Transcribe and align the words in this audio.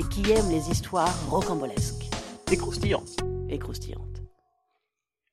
et 0.00 0.02
qui 0.04 0.32
aiment 0.32 0.48
les 0.50 0.70
histoires 0.70 1.12
rocambolesques 1.28 2.08
Et 2.50 2.56
croustillant. 2.56 3.04
et 3.50 3.58
croustillantes. 3.58 4.22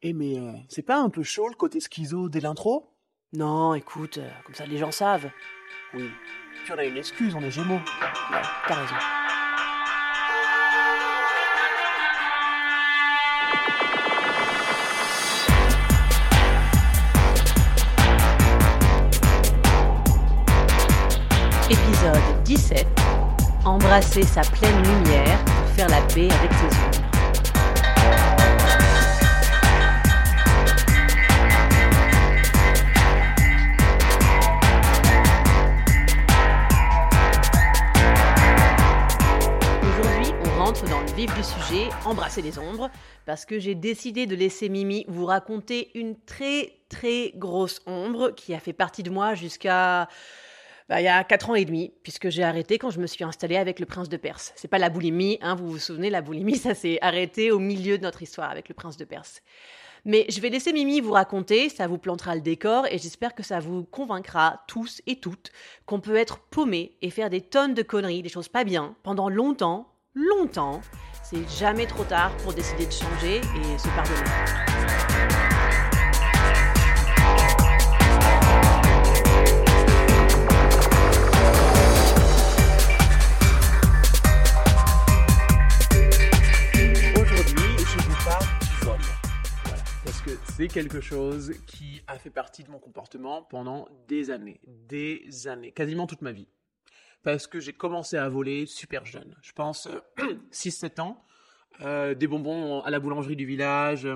Eh, 0.01 0.11
mais 0.11 0.37
euh, 0.37 0.51
c'est 0.67 0.81
pas 0.81 0.99
un 0.99 1.09
peu 1.09 1.23
chaud 1.23 1.47
le 1.47 1.55
côté 1.55 1.79
schizo 1.79 2.27
dès 2.27 2.41
l'intro? 2.41 2.93
Non, 3.31 3.73
écoute, 3.75 4.17
euh, 4.17 4.29
comme 4.45 4.55
ça 4.55 4.65
les 4.65 4.77
gens 4.77 4.91
savent. 4.91 5.29
Oui. 5.93 6.09
Puis 6.65 6.73
on 6.73 6.77
a 6.77 6.83
une 6.83 6.97
excuse, 6.97 7.33
on 7.33 7.41
est 7.41 7.51
gémeaux. 7.51 7.75
Ouais, 7.75 8.41
t'as 8.67 8.75
raison. 8.75 8.95
Épisode 21.69 22.43
17. 22.43 22.87
Embrasser 23.67 24.23
sa 24.23 24.43
pleine 24.43 24.81
lumière 24.81 25.43
pour 25.43 25.67
faire 25.75 25.89
la 25.89 25.99
paix 26.03 26.29
avec 26.31 26.53
ses 26.53 26.77
ombres. 26.79 27.01
Aujourd'hui, 39.83 40.33
on 40.45 40.63
rentre 40.63 40.85
dans 40.85 41.01
le 41.01 41.11
vif 41.13 41.35
du 41.35 41.43
sujet, 41.43 41.89
embrasser 42.05 42.41
les 42.41 42.57
ombres, 42.57 42.89
parce 43.25 43.43
que 43.43 43.59
j'ai 43.59 43.75
décidé 43.75 44.27
de 44.27 44.35
laisser 44.37 44.69
Mimi 44.69 45.03
vous 45.09 45.25
raconter 45.25 45.91
une 45.93 46.17
très 46.17 46.71
très 46.87 47.33
grosse 47.35 47.81
ombre 47.85 48.29
qui 48.29 48.53
a 48.53 48.61
fait 48.61 48.71
partie 48.71 49.03
de 49.03 49.09
moi 49.09 49.35
jusqu'à 49.35 50.07
bah, 50.89 51.01
il 51.01 51.03
y 51.03 51.09
a 51.09 51.23
4 51.23 51.49
ans 51.49 51.55
et 51.55 51.65
demi, 51.65 51.93
puisque 52.03 52.29
j'ai 52.29 52.43
arrêté 52.43 52.77
quand 52.77 52.89
je 52.89 52.99
me 52.99 53.07
suis 53.07 53.23
installée 53.23 53.57
avec 53.57 53.79
le 53.79 53.85
prince 53.85 54.09
de 54.09 54.17
Perse. 54.17 54.53
C'est 54.55 54.67
pas 54.67 54.77
la 54.77 54.89
boulimie, 54.89 55.37
hein, 55.41 55.55
vous 55.55 55.69
vous 55.69 55.79
souvenez, 55.79 56.09
la 56.09 56.21
boulimie, 56.21 56.55
ça 56.57 56.73
s'est 56.73 56.99
arrêté 57.01 57.51
au 57.51 57.59
milieu 57.59 57.97
de 57.97 58.03
notre 58.03 58.21
histoire 58.21 58.49
avec 58.49 58.69
le 58.69 58.75
prince 58.75 58.97
de 58.97 59.05
Perse. 59.05 59.41
Mais 60.05 60.25
je 60.29 60.39
vais 60.39 60.49
laisser 60.49 60.71
Mimi 60.71 61.01
vous 61.01 61.11
raconter, 61.11 61.67
ça 61.67 61.87
vous 61.87 61.97
plantera 61.97 62.33
le 62.35 62.41
décor 62.41 62.85
et 62.87 62.97
j'espère 62.97 63.35
que 63.35 63.43
ça 63.43 63.59
vous 63.59 63.83
convaincra 63.83 64.63
tous 64.67 65.01
et 65.05 65.19
toutes 65.19 65.51
qu'on 65.85 65.99
peut 65.99 66.15
être 66.15 66.39
paumé 66.39 66.95
et 67.01 67.09
faire 67.09 67.29
des 67.29 67.41
tonnes 67.41 67.73
de 67.73 67.81
conneries, 67.81 68.21
des 68.21 68.29
choses 68.29 68.47
pas 68.47 68.63
bien, 68.63 68.95
pendant 69.03 69.27
longtemps, 69.27 69.91
longtemps. 70.13 70.79
C'est 71.23 71.49
jamais 71.49 71.87
trop 71.87 72.05
tard 72.05 72.31
pour 72.37 72.53
décider 72.53 72.85
de 72.85 72.91
changer 72.91 73.37
et 73.37 73.77
se 73.77 73.87
pardonner. 73.89 75.56
C'est 90.57 90.67
quelque 90.69 91.01
chose 91.01 91.53
qui 91.67 92.01
a 92.07 92.17
fait 92.17 92.31
partie 92.31 92.63
de 92.63 92.71
mon 92.71 92.79
comportement 92.79 93.43
pendant 93.43 93.87
des 94.07 94.31
années. 94.31 94.59
Des 94.65 95.47
années. 95.47 95.71
Quasiment 95.71 96.07
toute 96.07 96.23
ma 96.23 96.31
vie. 96.31 96.47
Parce 97.21 97.45
que 97.45 97.59
j'ai 97.59 97.73
commencé 97.73 98.17
à 98.17 98.27
voler 98.27 98.65
super 98.65 99.05
jeune. 99.05 99.35
Je 99.43 99.51
pense 99.51 99.85
euh, 99.85 99.99
6-7 100.51 100.99
ans. 100.99 101.23
Euh, 101.81 102.15
des 102.15 102.25
bonbons 102.25 102.81
à 102.81 102.89
la 102.89 102.99
boulangerie 102.99 103.35
du 103.35 103.45
village. 103.45 104.07
euh, 104.07 104.15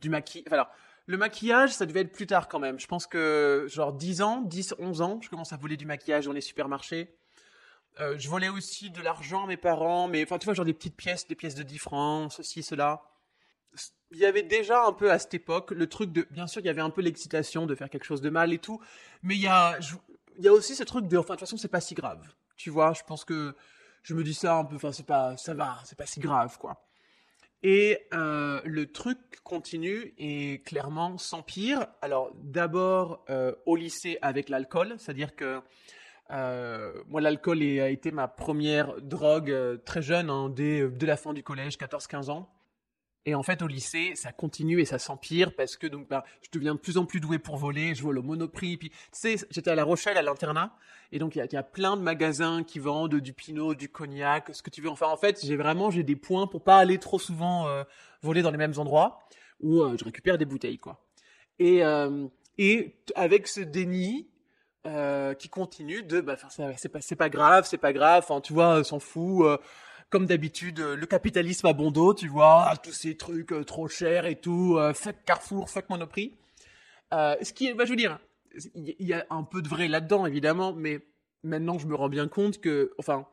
du 0.00 0.10
maquillage. 0.10 0.52
Alors, 0.52 0.68
le 1.06 1.16
maquillage, 1.16 1.70
ça 1.72 1.86
devait 1.86 2.02
être 2.02 2.12
plus 2.12 2.28
tard 2.28 2.46
quand 2.46 2.60
même. 2.60 2.78
Je 2.78 2.86
pense 2.86 3.08
que, 3.08 3.66
genre 3.68 3.92
10 3.92 4.22
ans, 4.22 4.42
10, 4.42 4.76
11 4.78 5.02
ans, 5.02 5.18
je 5.20 5.28
commence 5.28 5.52
à 5.52 5.56
voler 5.56 5.76
du 5.76 5.86
maquillage 5.86 6.26
dans 6.26 6.32
les 6.32 6.40
supermarchés. 6.40 7.16
Euh, 7.98 8.14
je 8.16 8.28
volais 8.28 8.48
aussi 8.48 8.90
de 8.90 9.02
l'argent 9.02 9.42
à 9.42 9.46
mes 9.48 9.56
parents, 9.56 10.06
mais 10.06 10.22
enfin, 10.22 10.38
tu 10.38 10.44
vois, 10.44 10.54
genre 10.54 10.64
des 10.64 10.72
petites 10.72 10.96
pièces, 10.96 11.26
des 11.26 11.34
pièces 11.34 11.56
de 11.56 11.64
10 11.64 11.78
francs, 11.78 12.32
ceci, 12.32 12.62
cela. 12.62 13.02
Il 14.12 14.18
y 14.18 14.24
avait 14.24 14.42
déjà 14.42 14.84
un 14.84 14.92
peu 14.92 15.10
à 15.10 15.18
cette 15.18 15.34
époque 15.34 15.70
le 15.70 15.86
truc 15.88 16.12
de. 16.12 16.26
Bien 16.30 16.46
sûr, 16.46 16.60
il 16.60 16.66
y 16.66 16.68
avait 16.68 16.80
un 16.80 16.90
peu 16.90 17.00
l'excitation 17.00 17.66
de 17.66 17.74
faire 17.74 17.88
quelque 17.88 18.04
chose 18.04 18.20
de 18.20 18.30
mal 18.30 18.52
et 18.52 18.58
tout, 18.58 18.80
mais 19.22 19.36
il 19.36 19.40
y 19.40 19.46
a, 19.46 19.78
il 20.36 20.44
y 20.44 20.48
a 20.48 20.52
aussi 20.52 20.74
ce 20.74 20.82
truc 20.82 21.06
de. 21.06 21.16
Enfin, 21.16 21.34
de 21.34 21.38
toute 21.38 21.40
façon, 21.40 21.56
c'est 21.56 21.68
pas 21.68 21.80
si 21.80 21.94
grave. 21.94 22.26
Tu 22.56 22.70
vois, 22.70 22.92
je 22.92 23.02
pense 23.06 23.24
que 23.24 23.54
je 24.02 24.14
me 24.14 24.24
dis 24.24 24.34
ça 24.34 24.56
un 24.56 24.64
peu. 24.64 24.76
Enfin, 24.76 24.92
c'est 24.92 25.06
pas. 25.06 25.36
Ça 25.36 25.54
va, 25.54 25.78
c'est 25.84 25.96
pas 25.96 26.06
si 26.06 26.18
grave, 26.18 26.58
quoi. 26.58 26.84
Et 27.62 28.06
euh, 28.14 28.60
le 28.64 28.90
truc 28.90 29.18
continue 29.44 30.14
et 30.18 30.62
clairement 30.62 31.18
s'empire. 31.18 31.86
Alors, 32.00 32.32
d'abord 32.34 33.24
euh, 33.28 33.54
au 33.66 33.76
lycée 33.76 34.18
avec 34.22 34.48
l'alcool, 34.48 34.94
c'est-à-dire 34.98 35.34
que. 35.36 35.60
Euh, 36.32 36.92
moi, 37.08 37.20
l'alcool 37.20 37.60
a 37.60 37.90
été 37.90 38.12
ma 38.12 38.28
première 38.28 39.00
drogue 39.00 39.80
très 39.84 40.00
jeune, 40.00 40.30
hein, 40.30 40.48
dès, 40.48 40.88
dès 40.88 41.06
la 41.06 41.16
fin 41.16 41.32
du 41.32 41.42
collège, 41.42 41.76
14-15 41.76 42.30
ans. 42.30 42.48
Et 43.26 43.34
en 43.34 43.42
fait, 43.42 43.60
au 43.60 43.66
lycée, 43.66 44.12
ça 44.14 44.32
continue 44.32 44.80
et 44.80 44.86
ça 44.86 44.98
s'empire 44.98 45.54
parce 45.54 45.76
que 45.76 45.86
donc, 45.86 46.08
bah, 46.08 46.24
je 46.42 46.48
deviens 46.52 46.74
de 46.74 46.80
plus 46.80 46.96
en 46.96 47.04
plus 47.04 47.20
doué 47.20 47.38
pour 47.38 47.56
voler. 47.56 47.94
Je 47.94 48.02
vole 48.02 48.18
au 48.18 48.22
Monoprix. 48.22 48.78
Puis, 48.78 48.90
tu 48.90 48.96
sais, 49.12 49.36
j'étais 49.50 49.70
à 49.70 49.74
La 49.74 49.84
Rochelle 49.84 50.16
à 50.16 50.22
l'internat. 50.22 50.74
Et 51.12 51.18
donc, 51.18 51.36
il 51.36 51.46
y, 51.52 51.56
a- 51.56 51.62
plein 51.62 51.96
de 51.96 52.02
magasins 52.02 52.62
qui 52.64 52.78
vendent 52.78 53.16
du 53.16 53.32
pinot, 53.34 53.74
du 53.74 53.88
cognac, 53.90 54.48
ce 54.54 54.62
que 54.62 54.70
tu 54.70 54.80
veux. 54.80 54.88
Enfin, 54.88 55.08
en 55.08 55.16
fait, 55.16 55.44
j'ai 55.44 55.56
vraiment 55.56 55.90
j'ai 55.90 56.02
des 56.02 56.16
points 56.16 56.46
pour 56.46 56.62
pas 56.64 56.78
aller 56.78 56.98
trop 56.98 57.18
souvent 57.18 57.68
euh, 57.68 57.84
voler 58.22 58.40
dans 58.42 58.50
les 58.50 58.56
mêmes 58.56 58.74
endroits 58.78 59.20
où 59.60 59.82
euh, 59.82 59.96
je 59.98 60.04
récupère 60.04 60.38
des 60.38 60.46
bouteilles, 60.46 60.78
quoi. 60.78 61.04
Et, 61.58 61.84
euh, 61.84 62.26
et 62.56 62.96
avec 63.16 63.46
ce 63.48 63.60
déni, 63.60 64.28
qui 65.38 65.50
continue 65.50 66.02
de 66.02 66.22
bah, 66.22 66.36
c'est 66.78 66.88
pas 66.88 67.00
pas 67.18 67.28
grave 67.28 67.66
c'est 67.68 67.76
pas 67.76 67.92
grave 67.92 68.26
tu 68.42 68.54
vois 68.54 68.82
s'en 68.82 68.98
fout 68.98 69.44
comme 70.10 70.26
d'habitude 70.26 70.80
euh, 70.80 70.96
le 70.96 71.06
capitalisme 71.06 71.66
à 71.68 71.72
bon 71.72 71.90
dos 71.90 72.12
tu 72.12 72.28
vois 72.28 72.74
tous 72.82 72.92
ces 72.92 73.16
trucs 73.16 73.52
euh, 73.52 73.64
trop 73.64 73.88
chers 73.88 74.26
et 74.26 74.36
tout 74.36 74.76
euh, 74.76 74.92
fuck 74.92 75.16
Carrefour 75.24 75.70
fuck 75.70 75.88
Monoprix. 75.88 76.34
Ce 77.12 77.52
qui 77.52 77.68
est 77.68 77.74
bah, 77.74 77.84
je 77.84 77.90
veux 77.90 77.96
dire 77.96 78.18
il 78.74 79.06
y 79.06 79.14
a 79.14 79.24
un 79.30 79.44
peu 79.44 79.62
de 79.62 79.68
vrai 79.68 79.88
là-dedans 79.88 80.26
évidemment 80.26 80.72
mais 80.72 81.00
maintenant 81.44 81.78
je 81.78 81.86
me 81.86 81.94
rends 81.94 82.08
bien 82.08 82.28
compte 82.28 82.60
que 82.60 82.92
enfin 82.98 83.26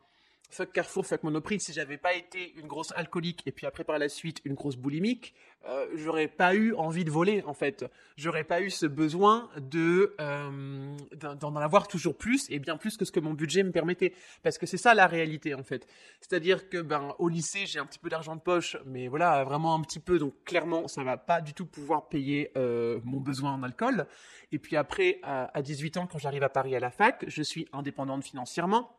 fuck 0.49 0.71
Carrefour 0.71 1.05
fuck 1.05 1.23
Monoprix. 1.23 1.59
Si 1.59 1.73
j'avais 1.73 1.97
pas 1.97 2.13
été 2.13 2.53
une 2.57 2.67
grosse 2.67 2.93
alcoolique 2.95 3.43
et 3.45 3.51
puis 3.51 3.65
après 3.65 3.83
par 3.83 3.99
la 3.99 4.09
suite 4.09 4.41
une 4.45 4.53
grosse 4.53 4.75
boulimique 4.75 5.33
euh, 5.65 5.85
j'aurais 5.95 6.27
pas 6.29 6.55
eu 6.55 6.73
envie 6.75 7.03
de 7.03 7.11
voler 7.11 7.43
en 7.45 7.53
fait. 7.53 7.85
J'aurais 8.15 8.45
pas 8.45 8.61
eu 8.61 8.69
ce 8.69 8.85
besoin 8.85 9.49
de 9.57 10.15
euh, 10.21 10.95
d'en 11.39 11.55
avoir 11.57 11.87
toujours 11.87 12.15
plus 12.15 12.49
et 12.49 12.59
bien 12.59 12.77
plus 12.77 12.95
que 12.95 13.03
ce 13.03 13.11
que 13.11 13.19
mon 13.19 13.33
budget 13.33 13.63
me 13.63 13.71
permettait. 13.71 14.13
Parce 14.43 14.57
que 14.57 14.65
c'est 14.65 14.77
ça 14.77 14.93
la 14.93 15.07
réalité 15.07 15.53
en 15.53 15.63
fait. 15.63 15.85
C'est-à-dire 16.21 16.69
que 16.69 16.81
ben 16.81 17.15
au 17.19 17.27
lycée 17.27 17.65
j'ai 17.65 17.79
un 17.79 17.85
petit 17.85 17.99
peu 17.99 18.09
d'argent 18.09 18.35
de 18.35 18.41
poche 18.41 18.77
mais 18.85 19.07
voilà 19.09 19.43
vraiment 19.43 19.75
un 19.75 19.81
petit 19.81 19.99
peu. 19.99 20.19
Donc 20.19 20.33
clairement 20.45 20.87
ça 20.87 21.03
va 21.03 21.17
pas 21.17 21.41
du 21.41 21.53
tout 21.53 21.65
pouvoir 21.65 22.07
payer 22.07 22.51
euh, 22.55 22.99
mon 23.03 23.19
besoin 23.19 23.51
en 23.51 23.63
alcool. 23.63 24.07
Et 24.53 24.59
puis 24.59 24.77
après 24.77 25.19
à 25.23 25.61
18 25.61 25.97
ans 25.97 26.07
quand 26.07 26.17
j'arrive 26.17 26.43
à 26.43 26.49
Paris 26.49 26.75
à 26.75 26.79
la 26.79 26.91
fac 26.91 27.25
je 27.27 27.43
suis 27.43 27.67
indépendante 27.73 28.23
financièrement 28.23 28.96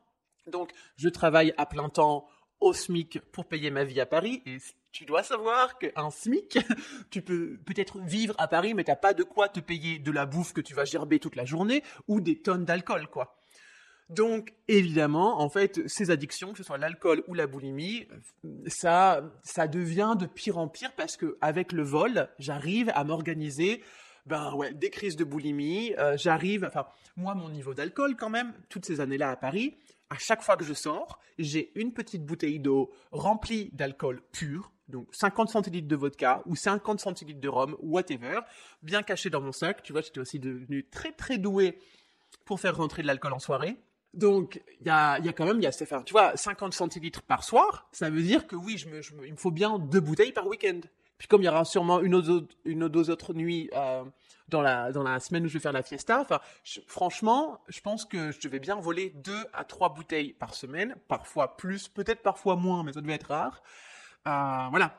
donc 0.51 0.73
je 0.97 1.09
travaille 1.09 1.55
à 1.57 1.67
plein 1.67 1.89
temps 1.89 2.29
au 2.61 2.73
SMIC 2.73 3.21
pour 3.33 3.47
payer 3.47 3.71
ma 3.71 3.85
vie 3.85 4.01
à 4.01 4.07
Paris 4.07 4.43
et 4.47 4.59
tu 4.91 5.05
dois 5.05 5.23
savoir 5.23 5.79
qu'un 5.79 6.11
SMIC 6.11 6.59
tu 7.11 7.23
peux 7.23 7.59
peut-être 7.65 8.01
vivre 8.01 8.35
à 8.39 8.49
Paris, 8.49 8.75
mais 8.75 8.85
t'as 8.85 8.97
pas 8.97 9.15
de 9.15 9.23
quoi 9.23 9.49
te 9.49 9.61
payer 9.61 9.99
de 9.99 10.11
la 10.11 10.27
bouffe 10.27 10.53
que 10.53 10.61
tu 10.61 10.75
vas 10.75 10.85
gerber 10.85 11.19
toute 11.19 11.37
la 11.37 11.45
journée 11.45 11.83
ou 12.09 12.21
des 12.21 12.41
tonnes 12.41 12.65
d'alcool, 12.65 13.07
quoi. 13.09 13.37
Donc, 14.09 14.55
évidemment, 14.69 15.39
en 15.41 15.51
fait, 15.51 15.87
ces 15.87 16.11
addictions, 16.11 16.53
que 16.53 16.59
ce 16.59 16.65
soit 16.65 16.79
l'alcool 16.79 17.23
ou 17.29 17.35
la 17.35 17.47
boulimie, 17.47 18.09
ça, 18.67 19.21
ça 19.43 19.69
devient 19.69 20.15
de 20.19 20.25
pire 20.25 20.57
en 20.57 20.67
pire 20.67 20.93
parce 20.97 21.19
que 21.19 21.37
avec 21.43 21.73
le 21.73 21.83
vol, 21.83 22.31
j'arrive 22.39 22.91
à 22.95 23.05
m'organiser, 23.05 23.83
ben 24.25 24.55
ouais, 24.55 24.73
des 24.73 24.89
crises 24.89 25.17
de 25.17 25.25
boulimie, 25.25 25.95
euh, 25.99 26.17
j'arrive, 26.17 26.65
enfin, 26.65 26.87
moi, 27.17 27.35
mon 27.35 27.51
niveau 27.51 27.75
d'alcool, 27.75 28.17
quand 28.17 28.31
même, 28.31 28.55
toutes 28.71 28.87
ces 28.87 29.01
années-là 29.01 29.31
à 29.31 29.37
Paris, 29.37 29.77
à 30.11 30.19
chaque 30.19 30.43
fois 30.43 30.57
que 30.57 30.65
je 30.65 30.75
sors, 30.75 31.19
j'ai 31.39 31.71
une 31.75 31.93
petite 31.93 32.25
bouteille 32.25 32.59
d'eau 32.61 32.91
remplie 33.13 33.71
d'alcool 33.73 34.23
pur, 34.33 34.73
donc 34.89 35.07
50 35.15 35.51
centilitres 35.51 35.89
de 35.89 35.97
vodka 35.97 36.43
ou 36.47 36.57
50 36.57 36.99
centilitres 37.01 37.41
de 37.41 37.49
rhum, 37.49 37.77
whatever, 37.81 38.41
bien 38.83 39.03
caché 39.03 39.29
dans 39.31 39.41
mon 39.41 39.53
sac. 39.53 39.83
Tu 39.83 39.93
vois, 39.93 40.01
j'étais 40.01 40.21
aussi 40.21 40.39
devenu 40.39 40.89
très 40.89 41.13
très 41.13 41.37
doué 41.39 41.79
pour 42.45 42.59
faire 42.61 42.77
rentrer 42.77 43.03
de 43.03 43.07
l'alcool 43.07 43.33
en 43.35 43.39
soirée. 43.39 43.77
Donc, 44.15 44.63
il 44.81 44.87
y 44.87 44.91
a, 44.91 45.19
quand 45.37 45.45
même, 45.45 45.59
il 45.59 45.65
y 45.65 45.67
a, 45.67 45.73
enfin, 45.83 46.03
tu 46.03 46.13
vois, 46.13 46.35
50 46.37 46.73
centilitres 46.73 47.21
par 47.23 47.45
soir, 47.45 47.89
ça 47.93 48.09
veut 48.09 48.23
dire 48.23 48.47
que 48.47 48.57
oui, 48.57 48.79
je 48.79 48.89
me- 48.89 49.27
il 49.27 49.33
me 49.33 49.37
faut 49.37 49.51
bien 49.51 49.79
deux 49.79 50.01
bouteilles 50.01 50.33
par 50.33 50.47
week-end. 50.47 50.81
Puis 51.19 51.27
comme 51.27 51.43
il 51.43 51.47
y 51.47 51.49
aura 51.49 51.65
sûrement 51.65 52.01
une 52.01 52.15
ou 52.15 52.23
deux, 52.89 53.11
autres 53.11 53.35
nuits 53.35 53.69
euh, 53.75 54.05
dans, 54.49 54.63
la, 54.63 54.93
dans 54.93 55.03
la 55.03 55.19
semaine 55.21 55.45
où 55.45 55.49
je 55.49 55.55
vais 55.55 55.61
faire 55.61 55.73
la 55.73 55.83
fiesta, 55.83 56.25
franchement, 56.87 57.61
je 57.69 57.81
pense 57.81 58.05
que 58.05 58.31
je 58.31 58.41
devais 58.41 58.61
bien 58.61 58.77
voler 58.77 59.11
deux 59.11 59.45
à 59.53 59.65
trois 59.65 59.93
bouteilles 59.93 60.33
par 60.33 60.55
semaine, 60.55 60.95
parfois 61.09 61.57
plus, 61.57 61.89
peut-être 61.89 62.23
parfois 62.23 62.57
moins, 62.57 62.85
mais 62.85 62.93
ça 62.93 63.01
devait 63.01 63.15
être 63.15 63.29
rare. 63.29 63.63
Euh, 64.27 64.69
voilà. 64.71 64.95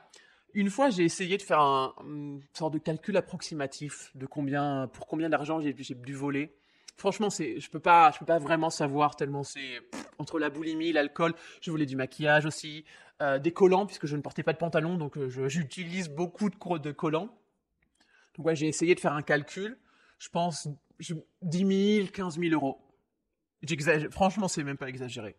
Une 0.54 0.70
fois, 0.70 0.90
j'ai 0.90 1.04
essayé 1.04 1.38
de 1.38 1.44
faire 1.44 1.60
un, 1.60 1.94
une 2.04 2.42
sorte 2.54 2.74
de 2.74 2.80
calcul 2.80 3.16
approximatif 3.16 4.12
de 4.16 4.26
combien, 4.26 4.90
pour 4.92 5.08
combien 5.08 5.30
d'argent 5.30 5.62
j'ai 5.62 5.74
dû 5.74 6.14
voler. 6.14 6.56
Franchement, 6.98 7.30
c'est, 7.30 7.62
je 7.62 7.70
peux 7.70 7.80
pas, 7.80 8.12
je 8.12 8.20
peux 8.20 8.26
pas 8.26 8.40
vraiment 8.40 8.70
savoir 8.70 9.16
tellement 9.16 9.44
c'est 9.44 9.80
entre 10.18 10.38
la 10.38 10.50
boulimie, 10.50 10.92
l'alcool. 10.92 11.34
Je 11.62 11.72
voulais 11.72 11.86
du 11.86 11.96
maquillage 11.96 12.46
aussi, 12.46 12.84
euh, 13.22 13.38
des 13.38 13.52
collants 13.52 13.86
puisque 13.86 14.06
je 14.06 14.16
ne 14.16 14.22
portais 14.22 14.44
pas 14.44 14.54
de 14.54 14.58
pantalon, 14.58 14.96
donc 14.96 15.18
euh, 15.18 15.50
j'utilise 15.50 16.08
beaucoup 16.08 16.50
de, 16.50 16.78
de 16.78 16.92
collants. 16.94 17.28
Donc 18.38 18.46
ouais, 18.46 18.56
j'ai 18.56 18.68
essayé 18.68 18.96
de 18.96 19.00
faire 19.02 19.12
un 19.12 19.22
calcul. 19.22 19.78
Je 20.20 20.30
pense 20.30 20.70
je, 21.00 21.16
10 21.42 21.98
000, 21.98 22.08
15 22.14 22.40
000 22.40 22.54
euros. 22.54 22.80
Franchement, 24.12 24.48
c'est 24.48 24.64
même 24.64 24.78
pas 24.78 24.88
exagéré. 24.88 25.36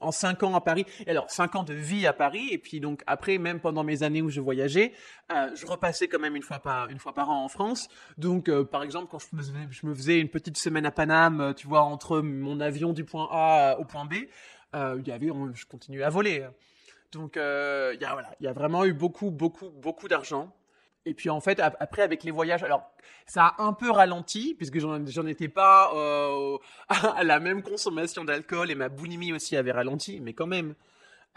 En 0.00 0.10
5 0.10 0.42
ans 0.42 0.56
à 0.56 0.60
Paris. 0.60 0.84
Et 1.06 1.10
alors, 1.10 1.30
5 1.30 1.54
ans 1.54 1.62
de 1.62 1.74
vie 1.74 2.08
à 2.08 2.12
Paris. 2.12 2.48
Et 2.50 2.58
puis 2.58 2.80
donc 2.80 3.04
après, 3.06 3.38
même 3.38 3.60
pendant 3.60 3.84
mes 3.84 4.02
années 4.02 4.20
où 4.20 4.28
je 4.28 4.40
voyageais, 4.40 4.92
euh, 5.30 5.54
je 5.54 5.64
repassais 5.64 6.08
quand 6.08 6.18
même 6.18 6.34
une 6.34 6.42
fois 6.42 6.58
par, 6.58 6.90
une 6.90 6.98
fois 6.98 7.14
par 7.14 7.30
an 7.30 7.44
en 7.44 7.48
France. 7.48 7.86
Donc, 8.18 8.50
par 8.64 8.82
exemple, 8.82 9.06
quand 9.12 9.20
je 9.20 9.26
me, 9.36 9.42
faisais, 9.42 9.52
je 9.70 9.86
me 9.86 9.94
faisais 9.94 10.18
une 10.18 10.28
petite 10.28 10.58
semaine 10.58 10.86
à 10.86 10.90
Paname, 10.90 11.54
tu 11.56 11.68
vois, 11.68 11.82
entre 11.82 12.18
mon 12.20 12.58
avion 12.58 12.92
du 12.92 13.04
point 13.04 13.28
A 13.30 13.76
au 13.78 13.84
point 13.84 14.06
B, 14.06 14.14
il 14.74 15.06
y 15.06 15.12
avait, 15.12 15.30
je 15.54 15.66
continuais 15.66 16.02
à 16.02 16.10
voler. 16.10 16.44
Donc, 17.12 17.36
euh, 17.36 17.92
il 17.94 18.00
y 18.00 18.48
a, 18.48 18.52
vraiment 18.52 18.84
eu 18.84 18.92
beaucoup, 18.92 19.30
beaucoup, 19.30 19.70
beaucoup 19.70 20.08
d'argent. 20.08 20.54
Et 21.04 21.14
puis 21.14 21.30
en 21.30 21.40
fait, 21.40 21.60
ap- 21.60 21.76
après 21.78 22.02
avec 22.02 22.24
les 22.24 22.32
voyages, 22.32 22.64
alors 22.64 22.82
ça 23.26 23.54
a 23.58 23.62
un 23.62 23.72
peu 23.72 23.90
ralenti 23.92 24.54
puisque 24.54 24.78
j'en 24.80 25.26
étais 25.26 25.48
pas 25.48 25.92
euh, 25.94 26.58
à 26.88 27.22
la 27.22 27.38
même 27.38 27.62
consommation 27.62 28.24
d'alcool 28.24 28.70
et 28.72 28.74
ma 28.74 28.88
boulimie 28.88 29.32
aussi 29.32 29.56
avait 29.56 29.70
ralenti, 29.72 30.20
mais 30.20 30.32
quand 30.34 30.48
même. 30.48 30.74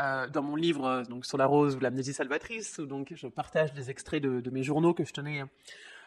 euh, 0.01 0.27
dans 0.29 0.43
mon 0.43 0.55
livre 0.55 1.03
donc 1.09 1.25
sur 1.25 1.37
la 1.37 1.45
rose 1.45 1.75
ou 1.75 1.79
l'amnésie 1.79 2.13
salvatrice, 2.13 2.79
où 2.79 2.85
donc 2.87 3.13
je 3.15 3.27
partage 3.27 3.73
des 3.73 3.89
extraits 3.91 4.23
de, 4.23 4.49
mes 4.51 4.63
journaux 4.63 4.93
que 4.93 5.03
je 5.05 5.13
tenais 5.13 5.43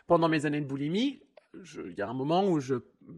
pendant 0.06 0.28
mes 0.28 0.46
années 0.46 0.60
de 0.60 0.66
boulimie. 0.66 1.20
Il 1.54 1.94
y 1.98 2.02
a 2.02 2.08
un 2.08 2.14
moment 2.14 2.46
où 2.48 2.60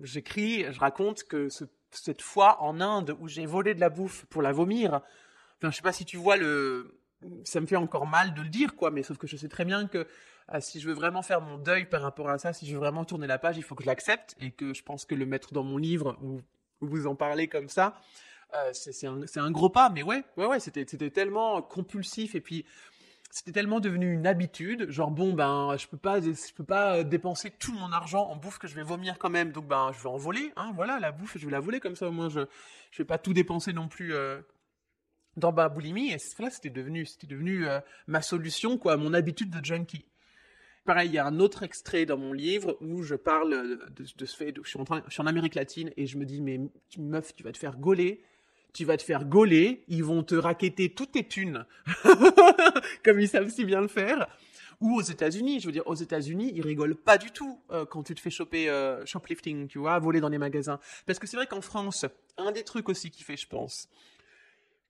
j'écris, 0.02 0.66
je 0.72 0.80
raconte 0.80 1.24
que 1.24 1.48
ce- 1.48 1.64
cette 1.90 2.22
fois 2.22 2.62
en 2.62 2.80
Inde 2.80 3.16
où 3.20 3.28
j'ai 3.28 3.46
volé 3.46 3.74
de 3.74 3.80
la 3.80 3.90
bouffe 3.90 4.24
pour 4.26 4.42
la 4.42 4.52
vomir. 4.52 5.00
Enfin, 5.64 5.70
je 5.70 5.76
sais 5.76 5.82
pas 5.82 5.92
si 5.92 6.04
tu 6.04 6.18
vois 6.18 6.36
le, 6.36 7.00
ça 7.44 7.58
me 7.60 7.66
fait 7.66 7.76
encore 7.76 8.06
mal 8.06 8.34
de 8.34 8.42
le 8.42 8.50
dire 8.50 8.76
quoi, 8.76 8.90
mais 8.90 9.02
sauf 9.02 9.16
que 9.16 9.26
je 9.26 9.36
sais 9.36 9.48
très 9.48 9.64
bien 9.64 9.86
que 9.86 10.06
ah, 10.48 10.60
si 10.60 10.78
je 10.78 10.86
veux 10.86 10.92
vraiment 10.92 11.22
faire 11.22 11.40
mon 11.40 11.56
deuil 11.56 11.86
par 11.86 12.02
rapport 12.02 12.28
à 12.28 12.36
ça, 12.36 12.52
si 12.52 12.66
je 12.66 12.74
veux 12.74 12.78
vraiment 12.80 13.06
tourner 13.06 13.26
la 13.26 13.38
page, 13.38 13.56
il 13.56 13.62
faut 13.62 13.74
que 13.74 13.82
je 13.82 13.88
l'accepte 13.88 14.36
et 14.42 14.50
que 14.50 14.74
je 14.74 14.82
pense 14.82 15.06
que 15.06 15.14
le 15.14 15.24
mettre 15.24 15.54
dans 15.54 15.64
mon 15.64 15.78
livre 15.78 16.18
ou 16.22 16.42
ou 16.82 16.86
vous 16.86 17.06
en 17.06 17.14
parlez 17.14 17.48
comme 17.48 17.70
ça, 17.70 17.94
euh, 18.54 18.72
c'est 18.72 19.38
un, 19.38 19.50
gros 19.50 19.70
pas. 19.70 19.88
Mais 19.88 20.02
ouais, 20.02 20.22
ouais, 20.36 20.46
ouais, 20.46 20.60
c'était 20.60 20.84
tellement 21.10 21.62
compulsif 21.62 22.34
et 22.34 22.42
puis 22.42 22.66
c'était 23.30 23.52
tellement 23.52 23.80
devenu 23.80 24.12
une 24.12 24.26
habitude. 24.26 24.90
Genre 24.90 25.10
bon 25.10 25.32
ben, 25.32 25.76
je 25.78 25.86
peux 25.88 25.96
pas, 25.96 26.20
je 26.20 26.52
peux 26.54 26.64
pas 26.64 26.98
euh, 26.98 27.04
dépenser 27.04 27.50
tout 27.50 27.72
mon 27.72 27.90
argent 27.90 28.28
en 28.28 28.36
bouffe 28.36 28.58
que 28.58 28.68
je 28.68 28.74
vais 28.74 28.82
vomir 28.82 29.18
quand 29.18 29.30
même. 29.30 29.50
Donc 29.50 29.66
ben, 29.66 29.92
je 29.96 30.02
vais 30.02 30.08
en 30.10 30.18
voler. 30.18 30.52
Hein, 30.56 30.72
voilà, 30.74 31.00
la 31.00 31.10
bouffe, 31.10 31.38
je 31.38 31.46
vais 31.46 31.52
la 31.52 31.60
voler 31.60 31.80
comme 31.80 31.96
ça 31.96 32.08
au 32.08 32.12
moins 32.12 32.28
je 32.28 32.40
je 32.90 32.98
vais 33.02 33.06
pas 33.06 33.18
tout 33.18 33.32
dépenser 33.32 33.72
non 33.72 33.88
plus. 33.88 34.14
euh, 34.14 34.40
dans 35.36 35.52
ma 35.52 35.68
boulimie 35.68 36.10
et 36.12 36.16
là 36.38 36.50
c'était 36.50 36.70
devenu 36.70 37.06
c'était 37.06 37.26
devenu 37.26 37.66
euh, 37.66 37.80
ma 38.06 38.22
solution 38.22 38.78
quoi 38.78 38.96
mon 38.96 39.14
habitude 39.14 39.50
de 39.50 39.64
junkie. 39.64 40.04
Pareil 40.84 41.08
il 41.08 41.14
y 41.14 41.18
a 41.18 41.26
un 41.26 41.40
autre 41.40 41.62
extrait 41.62 42.06
dans 42.06 42.18
mon 42.18 42.32
livre 42.32 42.76
où 42.80 43.02
je 43.02 43.14
parle 43.14 43.78
de, 43.94 44.04
ce 44.26 44.36
fait 44.36 44.52
de- 44.52 44.62
je 44.62 44.68
suis 44.70 44.78
en 44.80 44.84
train 44.84 45.02
je 45.08 45.12
suis 45.12 45.22
en 45.22 45.26
Amérique 45.26 45.54
latine 45.54 45.90
et 45.96 46.06
je 46.06 46.18
me 46.18 46.24
dis 46.24 46.40
mais 46.40 46.60
meuf 46.98 47.34
tu 47.34 47.42
vas 47.42 47.52
te 47.52 47.58
faire 47.58 47.76
gauler. 47.78 48.22
Tu 48.72 48.84
vas 48.84 48.96
te 48.96 49.04
faire 49.04 49.24
gauler. 49.24 49.84
Ils 49.86 50.02
vont 50.02 50.24
te 50.24 50.34
raqueter 50.34 50.88
toutes 50.92 51.12
tes 51.12 51.28
thunes. 51.28 51.64
Comme 53.04 53.20
ils 53.20 53.28
savent 53.28 53.48
si 53.48 53.64
bien 53.64 53.80
le 53.80 53.86
faire. 53.86 54.26
Ou 54.80 54.96
aux 54.96 55.00
États-Unis, 55.02 55.60
je 55.60 55.66
veux 55.66 55.72
dire, 55.72 55.86
aux 55.86 55.94
États-Unis, 55.94 56.50
ils 56.54 56.60
rigolent 56.60 56.96
pas 56.96 57.16
du 57.16 57.30
tout 57.30 57.60
euh, 57.70 57.86
quand 57.86 58.02
tu 58.02 58.14
te 58.16 58.20
fais 58.20 58.30
choper 58.30 58.68
euh, 58.68 59.06
shoplifting, 59.06 59.68
tu 59.68 59.78
vois, 59.78 59.96
voler 60.00 60.20
dans 60.20 60.28
les 60.28 60.38
magasins. 60.38 60.80
Parce 61.06 61.20
que 61.20 61.28
c'est 61.28 61.36
vrai 61.36 61.46
qu'en 61.46 61.60
France, 61.60 62.04
un 62.36 62.50
des 62.50 62.64
trucs 62.64 62.88
aussi 62.88 63.12
qui 63.12 63.22
fait, 63.22 63.36
je 63.36 63.46
pense, 63.46 63.88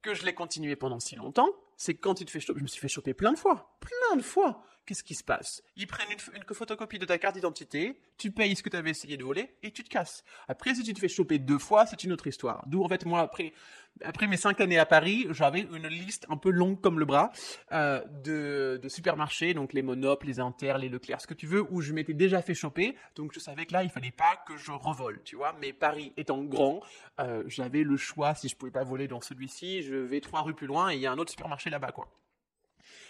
que 0.04 0.14
je 0.14 0.24
l'ai 0.24 0.34
continué 0.34 0.76
pendant 0.76 1.00
si 1.00 1.16
longtemps, 1.16 1.48
c'est 1.76 1.94
quand 1.94 2.14
tu 2.14 2.24
te 2.26 2.30
fais 2.30 2.38
choper, 2.38 2.58
je 2.58 2.62
me 2.62 2.68
suis 2.68 2.80
fait 2.80 2.88
choper 2.88 3.14
plein 3.14 3.32
de 3.32 3.38
fois, 3.38 3.74
plein 3.80 4.16
de 4.16 4.22
fois. 4.22 4.62
Qu'est-ce 4.86 5.02
qui 5.02 5.14
se 5.14 5.24
passe? 5.24 5.62
Ils 5.76 5.86
prennent 5.86 6.10
une, 6.10 6.42
photocopie 6.54 6.98
de 6.98 7.06
ta 7.06 7.16
carte 7.16 7.34
d'identité, 7.34 7.98
tu 8.18 8.30
payes 8.30 8.54
ce 8.54 8.62
que 8.62 8.68
tu 8.68 8.76
avais 8.76 8.90
essayé 8.90 9.16
de 9.16 9.24
voler 9.24 9.56
et 9.62 9.70
tu 9.70 9.82
te 9.82 9.88
casses. 9.88 10.24
Après, 10.46 10.74
si 10.74 10.82
tu 10.82 10.92
te 10.92 11.00
fais 11.00 11.08
choper 11.08 11.38
deux 11.38 11.58
fois, 11.58 11.86
c'est 11.86 12.04
une 12.04 12.12
autre 12.12 12.26
histoire. 12.26 12.62
D'où 12.66 12.84
en 12.84 12.88
fait 12.88 13.06
moi 13.06 13.20
après, 13.20 13.54
après 14.02 14.26
mes 14.26 14.36
cinq 14.36 14.60
années 14.60 14.78
à 14.78 14.84
Paris, 14.84 15.26
j'avais 15.30 15.60
une 15.60 15.86
liste 15.86 16.26
un 16.28 16.36
peu 16.36 16.50
longue 16.50 16.82
comme 16.82 16.98
le 16.98 17.06
bras 17.06 17.32
euh, 17.72 18.04
de, 18.22 18.78
de 18.82 18.88
supermarchés, 18.90 19.54
donc 19.54 19.72
les 19.72 19.80
Monop, 19.80 20.22
les 20.24 20.38
Inter, 20.38 20.74
les 20.78 20.90
Leclerc, 20.90 21.22
ce 21.22 21.26
que 21.26 21.34
tu 21.34 21.46
veux, 21.46 21.64
où 21.70 21.80
je 21.80 21.94
m'étais 21.94 22.12
déjà 22.12 22.42
fait 22.42 22.54
choper, 22.54 22.94
donc 23.14 23.32
je 23.32 23.40
savais 23.40 23.64
que 23.64 23.72
là 23.72 23.84
il 23.84 23.90
fallait 23.90 24.10
pas 24.10 24.42
que 24.46 24.58
je 24.58 24.70
revole, 24.70 25.22
tu 25.24 25.36
vois. 25.36 25.56
Mais 25.60 25.72
Paris 25.72 26.12
étant 26.18 26.42
grand, 26.42 26.80
euh, 27.20 27.42
j'avais 27.46 27.84
le 27.84 27.96
choix 27.96 28.34
si 28.34 28.50
je 28.50 28.56
pouvais 28.56 28.72
pas 28.72 28.84
voler 28.84 29.08
dans 29.08 29.22
celui-ci, 29.22 29.82
je 29.82 29.94
vais 29.94 30.20
trois 30.20 30.42
rues 30.42 30.54
plus 30.54 30.66
loin 30.66 30.90
et 30.90 30.96
il 30.96 31.00
y 31.00 31.06
a 31.06 31.12
un 31.12 31.18
autre 31.18 31.30
supermarché 31.30 31.70
là-bas 31.70 31.92
quoi. 31.92 32.10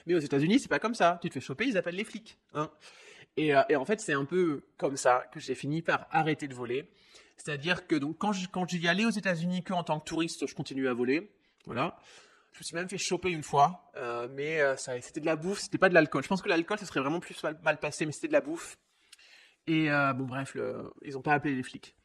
Mais 0.06 0.14
aux 0.14 0.18
États-Unis, 0.20 0.58
c'est 0.60 0.68
pas 0.68 0.78
comme 0.78 0.94
ça. 0.94 1.18
Tu 1.22 1.28
te 1.28 1.34
fais 1.34 1.40
choper, 1.40 1.66
ils 1.66 1.76
appellent 1.78 1.94
les 1.96 2.04
flics. 2.04 2.38
Hein. 2.54 2.70
Et, 3.36 3.54
euh, 3.54 3.62
et 3.68 3.76
en 3.76 3.84
fait, 3.84 4.00
c'est 4.00 4.12
un 4.12 4.24
peu 4.24 4.62
comme 4.76 4.96
ça 4.96 5.24
que 5.32 5.40
j'ai 5.40 5.54
fini 5.54 5.82
par 5.82 6.06
arrêter 6.10 6.46
de 6.48 6.54
voler. 6.54 6.88
C'est-à-dire 7.36 7.86
que 7.86 7.96
donc 7.96 8.18
quand 8.18 8.32
je- 8.32 8.48
quand 8.48 8.68
j'y 8.68 8.86
allais 8.86 9.04
aux 9.06 9.10
États-Unis 9.10 9.64
que 9.64 9.72
en 9.72 9.82
tant 9.82 9.98
que 9.98 10.04
touriste, 10.04 10.46
je 10.46 10.54
continuais 10.54 10.88
à 10.88 10.94
voler. 10.94 11.30
Voilà. 11.66 11.96
Je 12.52 12.60
me 12.60 12.62
suis 12.64 12.76
même 12.76 12.88
fait 12.88 12.98
choper 12.98 13.30
une 13.30 13.42
fois, 13.42 13.90
euh, 13.96 14.28
mais 14.30 14.60
euh, 14.60 14.76
ça, 14.76 15.00
c'était 15.00 15.18
de 15.20 15.26
la 15.26 15.34
bouffe, 15.34 15.58
c'était 15.58 15.78
pas 15.78 15.88
de 15.88 15.94
l'alcool. 15.94 16.22
Je 16.22 16.28
pense 16.28 16.40
que 16.42 16.48
l'alcool, 16.48 16.78
ce 16.78 16.86
serait 16.86 17.00
vraiment 17.00 17.18
plus 17.18 17.42
mal, 17.64 17.80
passé, 17.80 18.06
mais 18.06 18.12
c'était 18.12 18.28
de 18.28 18.32
la 18.32 18.40
bouffe. 18.40 18.78
Et 19.66 19.88
bon, 19.88 20.24
bref, 20.24 20.56
ils 21.02 21.16
ont 21.18 21.22
pas 21.22 21.32
appelé 21.32 21.54
les 21.56 21.62
flics. 21.64 21.96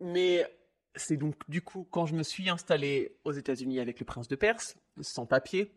Mais 0.00 0.46
c'est 0.94 1.16
donc 1.16 1.36
du 1.48 1.62
coup 1.62 1.86
quand 1.90 2.06
je 2.06 2.14
me 2.14 2.22
suis 2.22 2.48
installé 2.50 3.16
aux 3.24 3.32
États-Unis 3.32 3.78
avec 3.80 4.00
le 4.00 4.04
prince 4.06 4.28
de 4.28 4.36
Perse, 4.36 4.76
sans 5.00 5.26
papier, 5.26 5.72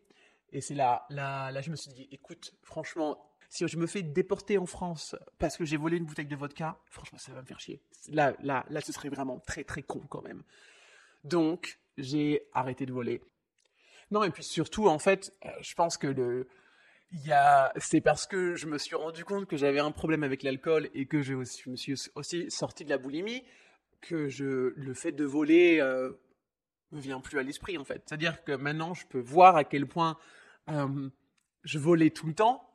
et 0.52 0.62
c'est 0.62 0.76
là, 0.76 1.06
là, 1.10 1.52
là, 1.52 1.62
je 1.62 1.72
me 1.72 1.76
suis 1.76 1.92
dit, 1.92 2.08
écoute, 2.12 2.54
franchement, 2.64 3.24
si 3.50 3.68
je 3.68 3.78
me 3.78 3.88
fais 3.88 4.02
déporter 4.02 4.58
en 4.58 4.66
France 4.66 5.16
parce 5.38 5.58
que 5.58 5.66
j'ai 5.66 5.78
volé 5.78 5.98
une 5.98 6.06
bouteille 6.06 6.26
de 6.26 6.36
vodka, 6.36 6.80
franchement, 6.86 7.18
ça 7.18 7.34
va 7.34 7.42
me 7.42 7.46
faire 7.46 7.60
chier. 7.60 7.82
Là, 8.10 8.34
là, 8.42 8.66
là, 8.70 8.82
ce 8.82 8.92
serait 8.92 9.10
vraiment 9.10 9.40
très, 9.40 9.64
très 9.64 9.82
con 9.82 10.02
quand 10.10 10.22
même. 10.22 10.44
Donc, 11.24 11.80
j'ai 11.98 12.48
arrêté 12.54 12.86
de 12.86 12.94
voler. 12.94 13.22
Non, 14.10 14.24
et 14.24 14.30
puis 14.30 14.44
surtout, 14.44 14.88
en 14.88 15.00
fait, 15.00 15.34
euh, 15.46 15.50
je 15.62 15.74
pense 15.74 15.98
que 15.98 16.08
le, 16.08 16.48
il 17.12 17.32
a, 17.32 17.72
c'est 17.78 18.02
parce 18.02 18.26
que 18.26 18.56
je 18.56 18.68
me 18.68 18.78
suis 18.78 18.96
rendu 18.96 19.26
compte 19.26 19.48
que 19.48 19.58
j'avais 19.58 19.80
un 19.80 19.92
problème 19.92 20.24
avec 20.24 20.44
l'alcool 20.44 20.90
et 20.94 21.06
que 21.06 21.22
je 21.22 21.34
me 21.34 21.76
suis 21.76 21.96
aussi 22.16 22.52
sorti 22.52 22.86
de 22.86 22.90
la 22.90 22.98
boulimie 22.98 23.44
que 24.02 24.30
je, 24.30 24.74
le 24.76 24.94
fait 24.94 25.12
de 25.12 25.24
voler 25.24 25.80
euh, 25.80 26.12
me 26.92 27.00
vient 27.00 27.20
plus 27.20 27.38
à 27.38 27.44
l'esprit 27.44 27.78
en 27.78 27.84
fait. 27.84 28.02
C'est-à-dire 28.06 28.44
que 28.44 28.54
maintenant, 28.54 28.94
je 28.94 29.06
peux 29.08 29.20
voir 29.20 29.56
à 29.56 29.64
quel 29.64 29.88
point 29.88 30.18
euh, 30.70 31.10
je 31.64 31.80
volais 31.80 32.10
tout 32.10 32.28
le 32.28 32.34
temps 32.34 32.68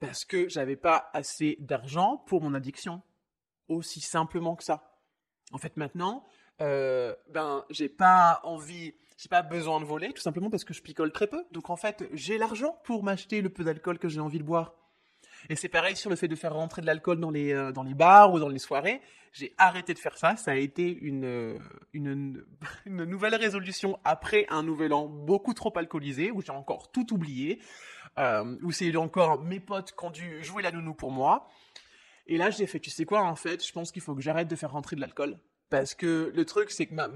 parce 0.00 0.24
que 0.24 0.48
j'avais 0.48 0.76
pas 0.76 1.10
assez 1.12 1.56
d'argent 1.60 2.18
pour 2.26 2.42
mon 2.42 2.54
addiction. 2.54 3.02
Aussi 3.68 4.00
simplement 4.00 4.56
que 4.56 4.64
ça. 4.64 5.00
En 5.52 5.58
fait, 5.58 5.76
maintenant, 5.76 6.26
euh, 6.60 7.14
ben, 7.30 7.64
j'ai 7.70 7.88
pas 7.88 8.40
envie, 8.44 8.94
j'ai 9.16 9.28
pas 9.28 9.42
besoin 9.42 9.80
de 9.80 9.84
voler, 9.84 10.12
tout 10.12 10.22
simplement 10.22 10.50
parce 10.50 10.64
que 10.64 10.74
je 10.74 10.82
picole 10.82 11.12
très 11.12 11.26
peu. 11.26 11.44
Donc 11.52 11.70
en 11.70 11.76
fait, 11.76 12.04
j'ai 12.12 12.38
l'argent 12.38 12.78
pour 12.84 13.02
m'acheter 13.02 13.40
le 13.40 13.48
peu 13.48 13.64
d'alcool 13.64 13.98
que 13.98 14.08
j'ai 14.08 14.20
envie 14.20 14.38
de 14.38 14.44
boire. 14.44 14.74
Et 15.50 15.56
c'est 15.56 15.68
pareil 15.68 15.96
sur 15.96 16.10
le 16.10 16.16
fait 16.16 16.28
de 16.28 16.36
faire 16.36 16.54
rentrer 16.54 16.80
de 16.80 16.86
l'alcool 16.86 17.20
dans 17.20 17.30
les, 17.30 17.52
euh, 17.52 17.72
dans 17.72 17.82
les 17.82 17.94
bars 17.94 18.32
ou 18.32 18.38
dans 18.38 18.48
les 18.48 18.58
soirées. 18.58 19.00
J'ai 19.32 19.54
arrêté 19.58 19.92
de 19.92 19.98
faire 19.98 20.16
ça. 20.16 20.36
Ça 20.36 20.52
a 20.52 20.54
été 20.54 20.88
une, 20.88 21.24
euh, 21.24 21.58
une, 21.92 22.44
nouvelle 22.86 23.34
résolution 23.34 23.98
après 24.04 24.46
un 24.48 24.62
nouvel 24.62 24.92
an 24.92 25.06
beaucoup 25.06 25.54
trop 25.54 25.76
alcoolisé, 25.76 26.30
où 26.30 26.40
j'ai 26.40 26.52
encore 26.52 26.90
tout 26.92 27.12
oublié, 27.12 27.60
euh, 28.18 28.56
où 28.62 28.72
c'est 28.72 28.94
encore 28.96 29.42
mes 29.42 29.60
potes 29.60 29.92
qui 29.92 30.04
ont 30.04 30.10
dû 30.10 30.42
jouer 30.42 30.62
la 30.62 30.72
nounou 30.72 30.94
pour 30.94 31.10
moi. 31.10 31.48
Et 32.26 32.38
là, 32.38 32.50
j'ai 32.50 32.66
fait, 32.66 32.80
tu 32.80 32.90
sais 32.90 33.04
quoi, 33.04 33.22
en 33.22 33.36
fait, 33.36 33.66
je 33.66 33.72
pense 33.72 33.92
qu'il 33.92 34.00
faut 34.00 34.14
que 34.14 34.22
j'arrête 34.22 34.48
de 34.48 34.56
faire 34.56 34.72
rentrer 34.72 34.96
de 34.96 35.00
l'alcool. 35.02 35.38
Parce 35.68 35.94
que 35.94 36.32
le 36.34 36.44
truc, 36.46 36.70
c'est 36.70 36.86
que 36.86 36.94
ma, 36.94 37.10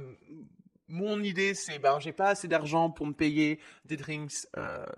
mon 0.88 1.22
idée, 1.22 1.54
c'est, 1.54 1.78
ben, 1.78 1.98
j'ai 1.98 2.12
pas 2.12 2.28
assez 2.28 2.46
d'argent 2.46 2.90
pour 2.90 3.06
me 3.06 3.12
payer 3.12 3.58
des 3.86 3.96
drinks 3.96 4.46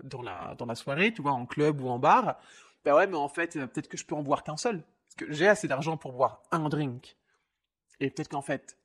dans, 0.03 0.21
la, 0.21 0.55
dans 0.57 0.65
la 0.65 0.75
soirée, 0.75 1.13
tu 1.13 1.21
vois, 1.21 1.31
en 1.31 1.45
club 1.45 1.79
ou 1.79 1.87
en 1.87 1.99
bar. 1.99 2.37
Ben 2.85 2.95
ouais, 2.95 3.07
mais 3.07 3.17
en 3.17 3.29
fait, 3.29 3.55
euh, 3.55 3.67
peut-être 3.67 3.87
que 3.87 3.97
je 3.97 4.05
peux 4.05 4.15
en 4.15 4.23
boire 4.23 4.43
qu'un 4.43 4.57
seul. 4.57 4.81
Parce 4.81 5.15
que 5.17 5.31
j'ai 5.31 5.47
assez 5.47 5.67
d'argent 5.67 5.97
pour 5.97 6.13
boire 6.13 6.43
un 6.51 6.69
drink. 6.69 7.17
Et 7.99 8.09
peut-être 8.09 8.29
qu'en 8.29 8.41
fait, 8.41 8.77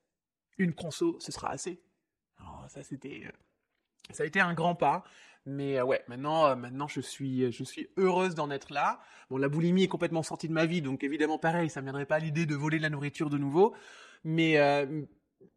une 0.59 0.75
conso, 0.75 1.17
ce 1.21 1.33
sera 1.33 1.50
assez. 1.50 1.81
ça, 2.69 2.83
c'était, 2.83 3.31
ça 4.11 4.25
a 4.25 4.26
été 4.26 4.41
un 4.41 4.55
grand 4.55 4.75
pas. 4.75 5.05
Mais 5.47 5.81
ouais, 5.81 6.03
maintenant, 6.09 6.57
maintenant, 6.57 6.88
je 6.88 7.00
suis, 7.00 7.53
je 7.53 7.65
suis 7.65 7.88
heureuse 7.97 8.35
d'en 8.35 8.50
être 8.50 8.73
là. 8.73 9.00
Bon, 9.31 9.37
la 9.37 9.49
boulimie 9.49 9.85
est 9.85 9.88
complètement 9.88 10.25
sortie 10.25 10.49
de 10.49 10.53
ma 10.53 10.67
vie, 10.67 10.83
donc 10.83 11.05
évidemment, 11.05 11.38
pareil, 11.38 11.71
ça 11.71 11.81
ne 11.81 11.85
viendrait 11.87 12.05
pas 12.05 12.17
à 12.17 12.19
l'idée 12.19 12.47
de 12.47 12.57
voler 12.57 12.79
de 12.79 12.83
la 12.83 12.91
nourriture 12.91 13.31
de 13.31 13.38
nouveau. 13.38 13.73
Mais, 14.25 14.57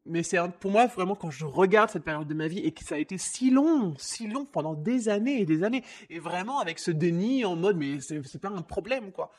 mais 0.06 0.24
c'est 0.24 0.38
pour 0.60 0.72
moi 0.72 0.88
vraiment 0.88 1.16
quand 1.16 1.30
je 1.30 1.46
regarde 1.46 1.90
cette 1.90 2.04
période 2.04 2.28
de 2.28 2.34
ma 2.34 2.48
vie 2.48 2.60
et 2.60 2.72
que 2.72 2.84
ça 2.84 2.96
a 2.96 2.98
été 2.98 3.18
si 3.18 3.50
long, 3.50 3.96
si 3.98 4.28
long 4.28 4.46
pendant 4.46 4.74
des 4.74 5.10
années 5.10 5.42
et 5.42 5.46
des 5.46 5.64
années, 5.64 5.84
et 6.10 6.20
vraiment 6.20 6.60
avec 6.60 6.80
ce 6.80 6.92
déni 6.92 7.46
en 7.46 7.56
mode 7.56 7.78
mais 7.78 8.00
c'est 8.00 8.42
pas 8.42 8.50
un 8.50 8.62
problème 8.62 9.12
quoi. 9.12 9.32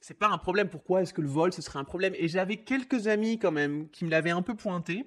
C'est 0.00 0.18
pas 0.18 0.28
un 0.28 0.36
problème. 0.36 0.68
Pourquoi 0.68 1.00
est-ce 1.00 1.14
que 1.14 1.22
le 1.22 1.28
vol 1.28 1.54
ce 1.54 1.62
serait 1.62 1.78
un 1.78 1.84
problème? 1.84 2.12
Et 2.18 2.28
j'avais 2.28 2.58
quelques 2.58 3.06
amis 3.06 3.38
quand 3.38 3.52
même 3.52 3.88
qui 3.88 4.04
me 4.04 4.10
l'avaient 4.10 4.32
un 4.32 4.42
peu 4.42 4.54
pointé. 4.54 5.06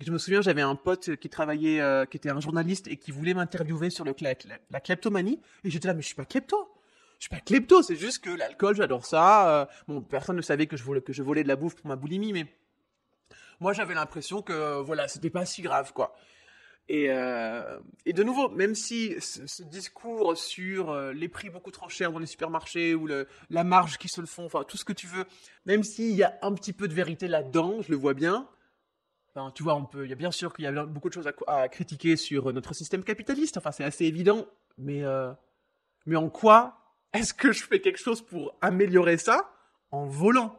Je 0.00 0.12
me 0.12 0.18
souviens, 0.18 0.40
j'avais 0.40 0.62
un 0.62 0.76
pote 0.76 1.16
qui 1.16 1.28
travaillait, 1.28 1.80
euh, 1.80 2.04
qui 2.04 2.16
était 2.16 2.30
un 2.30 2.38
journaliste 2.38 2.86
et 2.86 2.96
qui 2.96 3.10
voulait 3.10 3.34
m'interviewer 3.34 3.90
sur 3.90 4.04
le 4.04 4.14
la, 4.20 4.80
kleptomanie. 4.80 5.40
Et 5.64 5.70
j'étais 5.70 5.88
là, 5.88 5.94
mais 5.94 6.02
je 6.02 6.06
suis 6.06 6.14
pas 6.14 6.24
klepto. 6.24 6.56
Je 7.18 7.24
suis 7.24 7.30
pas 7.30 7.40
klepto, 7.40 7.82
c'est 7.82 7.96
juste 7.96 8.22
que 8.22 8.30
l'alcool, 8.30 8.76
j'adore 8.76 9.04
ça. 9.04 9.62
Euh, 9.62 9.66
bon, 9.88 10.00
personne 10.00 10.36
ne 10.36 10.42
savait 10.42 10.68
que 10.68 10.76
je, 10.76 10.84
volais, 10.84 11.00
que 11.00 11.12
je 11.12 11.24
volais 11.24 11.42
de 11.42 11.48
la 11.48 11.56
bouffe 11.56 11.74
pour 11.74 11.88
ma 11.88 11.96
boulimie, 11.96 12.32
mais 12.32 12.46
moi 13.60 13.72
j'avais 13.72 13.94
l'impression 13.94 14.42
que 14.42 14.80
voilà, 14.80 15.08
c'était 15.08 15.30
pas 15.30 15.44
si 15.44 15.62
grave 15.62 15.92
quoi. 15.92 16.14
Et, 16.90 17.10
euh, 17.10 17.78
de 18.06 18.22
nouveau, 18.22 18.48
même 18.48 18.74
si 18.74 19.14
ce, 19.20 19.62
discours 19.62 20.36
sur 20.38 20.90
euh, 20.90 21.12
les 21.12 21.28
prix 21.28 21.50
beaucoup 21.50 21.70
trop 21.70 21.90
chers 21.90 22.12
dans 22.12 22.18
les 22.18 22.26
supermarchés 22.26 22.94
ou 22.94 23.06
la 23.06 23.64
marge 23.64 23.98
qui 23.98 24.08
se 24.08 24.22
le 24.22 24.26
font, 24.26 24.46
enfin 24.46 24.64
tout 24.64 24.78
ce 24.78 24.86
que 24.86 24.94
tu 24.94 25.06
veux, 25.06 25.26
même 25.66 25.82
s'il 25.82 26.14
y 26.14 26.22
a 26.22 26.38
un 26.40 26.54
petit 26.54 26.72
peu 26.72 26.88
de 26.88 26.94
vérité 26.94 27.28
là-dedans, 27.28 27.82
je 27.82 27.90
le 27.90 27.96
vois 27.96 28.14
bien. 28.14 28.48
Enfin, 29.34 29.52
tu 29.54 29.62
vois, 29.62 29.74
on 29.74 29.84
peut, 29.84 30.04
il 30.04 30.10
y 30.10 30.12
a 30.12 30.16
bien 30.16 30.30
sûr 30.30 30.54
qu'il 30.54 30.64
y 30.64 30.68
a 30.68 30.86
beaucoup 30.86 31.10
de 31.10 31.14
choses 31.14 31.30
à, 31.46 31.68
critiquer 31.68 32.16
sur 32.16 32.52
notre 32.52 32.74
système 32.74 33.04
capitaliste. 33.04 33.58
Enfin, 33.58 33.70
c'est 33.70 33.84
assez 33.84 34.06
évident. 34.06 34.46
Mais, 34.78 35.04
euh, 35.04 35.32
mais 36.06 36.16
en 36.16 36.30
quoi 36.30 36.78
est-ce 37.12 37.34
que 37.34 37.52
je 37.52 37.64
fais 37.64 37.80
quelque 37.80 37.98
chose 37.98 38.22
pour 38.22 38.54
améliorer 38.60 39.18
ça 39.18 39.50
en 39.90 40.06
volant? 40.06 40.58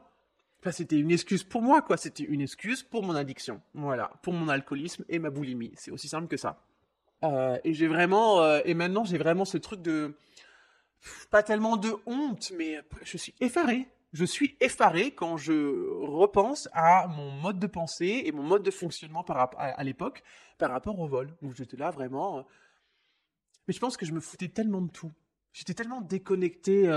Enfin, 0.62 0.72
c'était 0.72 0.98
une 0.98 1.12
excuse 1.12 1.44
pour 1.44 1.62
moi, 1.62 1.82
quoi. 1.82 1.96
C'était 1.96 2.24
une 2.24 2.42
excuse 2.42 2.84
pour 2.84 3.04
mon 3.04 3.16
addiction. 3.16 3.62
Voilà. 3.74 4.12
Pour 4.22 4.34
mon 4.34 4.50
alcoolisme 4.50 5.06
et 5.08 5.20
ma 5.20 5.30
boulimie. 5.30 5.72
C'est 5.76 5.92
aussi 5.92 6.10
simple 6.10 6.28
que 6.28 6.38
ça. 6.38 6.62
Euh, 7.24 7.58
et 7.64 7.74
j'ai 7.74 7.88
vraiment, 7.88 8.42
euh, 8.42 8.62
et 8.66 8.74
maintenant 8.74 9.04
j'ai 9.04 9.18
vraiment 9.18 9.44
ce 9.46 9.58
truc 9.58 9.82
de, 9.82 10.16
pas 11.32 11.44
tellement 11.44 11.76
de 11.76 11.94
honte, 12.06 12.52
mais 12.58 12.80
je 13.04 13.18
suis 13.18 13.34
effaré. 13.40 13.88
Je 14.12 14.26
suis 14.26 14.58
effaré 14.60 15.12
quand 15.12 15.38
je 15.38 15.54
repense 16.02 16.68
à 16.74 17.08
mon 17.08 17.32
mode 17.32 17.60
de 17.60 17.68
pensée 17.68 18.24
et 18.26 18.32
mon 18.32 18.42
mode 18.42 18.64
de 18.64 18.72
fonctionnement 18.72 19.24
par 19.24 19.52
à, 19.58 19.84
l'époque 19.84 20.24
par 20.58 20.72
rapport 20.72 21.00
au 21.00 21.08
vol. 21.08 21.30
Où 21.42 21.54
j'étais 21.54 21.78
là 21.78 21.92
vraiment. 21.92 22.40
Euh, 22.40 22.42
mais 23.68 23.74
je 23.74 23.80
pense 23.80 23.98
que 23.98 24.06
je 24.06 24.14
me 24.14 24.20
foutais 24.20 24.48
tellement 24.48 24.82
de 24.82 24.90
tout. 24.92 25.12
J'étais 25.54 25.74
tellement 25.74 26.02
déconnecté 26.02 26.88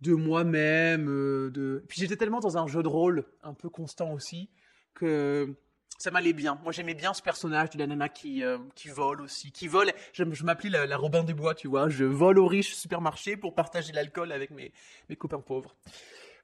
de 0.00 0.14
moi-même. 0.14 1.08
Euh, 1.08 1.50
de... 1.50 1.84
Puis 1.88 2.00
j'étais 2.00 2.16
tellement 2.16 2.40
dans 2.40 2.58
un 2.58 2.66
jeu 2.66 2.82
de 2.82 2.88
rôle 2.88 3.24
un 3.42 3.54
peu 3.54 3.68
constant 3.68 4.12
aussi 4.12 4.48
que 4.94 5.54
ça 5.98 6.10
m'allait 6.10 6.32
bien. 6.32 6.58
Moi 6.62 6.72
j'aimais 6.72 6.94
bien 6.94 7.12
ce 7.14 7.22
personnage 7.22 7.70
de 7.70 7.78
la 7.78 7.86
nana 7.86 8.08
qui, 8.08 8.44
euh, 8.44 8.58
qui 8.74 8.88
vole 8.88 9.20
aussi. 9.20 9.52
Qui 9.52 9.68
vole, 9.68 9.92
je, 10.12 10.24
m'appelais 10.44 10.86
la, 10.86 10.96
Robin 10.96 11.24
des 11.24 11.34
Bois, 11.34 11.54
tu 11.54 11.68
vois. 11.68 11.88
Je 11.88 12.04
vole 12.04 12.38
au 12.38 12.46
riche 12.46 12.74
supermarché 12.74 13.36
pour 13.36 13.54
partager 13.54 13.92
l'alcool 13.92 14.32
avec 14.32 14.50
mes, 14.50 14.72
mes 15.08 15.16
copains 15.16 15.40
pauvres. 15.40 15.74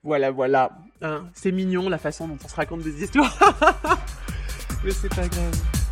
Voilà, 0.02 0.30
voilà. 0.30 0.76
Hein, 1.00 1.30
c'est 1.32 1.52
mignon 1.52 1.88
la 1.88 1.98
façon 1.98 2.28
dont 2.28 2.38
on 2.44 2.48
se 2.48 2.56
raconte 2.56 2.82
des 2.82 3.02
histoires. 3.02 3.38
Mais 4.84 4.90
c'est 4.90 5.08
pas 5.08 5.26
grave. 5.28 5.83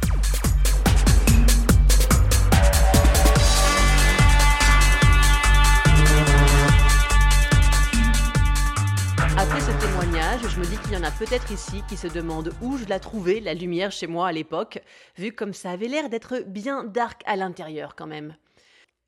Je 10.39 10.59
me 10.59 10.65
dis 10.65 10.79
qu'il 10.79 10.93
y 10.93 10.97
en 10.97 11.03
a 11.03 11.11
peut-être 11.11 11.51
ici 11.51 11.83
qui 11.89 11.97
se 11.97 12.07
demandent 12.07 12.55
où 12.62 12.79
je 12.79 12.87
la 12.87 12.99
trouvais, 12.99 13.39
la 13.39 13.53
lumière 13.53 13.93
chez 13.93 14.07
moi 14.07 14.29
à 14.29 14.33
l'époque, 14.33 14.81
vu 15.19 15.33
comme 15.33 15.53
ça 15.53 15.71
avait 15.71 15.89
l'air 15.89 16.09
d'être 16.09 16.41
bien 16.47 16.85
dark 16.85 17.23
à 17.27 17.37
l'intérieur 17.37 17.95
quand 17.95 18.07
même. 18.07 18.35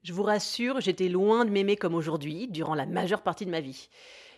Je 0.02 0.12
vous 0.12 0.22
rassure, 0.22 0.82
j'étais 0.82 1.08
loin 1.08 1.46
de 1.46 1.50
m'aimer 1.50 1.76
comme 1.76 1.94
aujourd'hui, 1.94 2.46
durant 2.48 2.74
la 2.74 2.84
majeure 2.84 3.22
partie 3.22 3.46
de 3.46 3.50
ma 3.50 3.60
vie. 3.60 3.88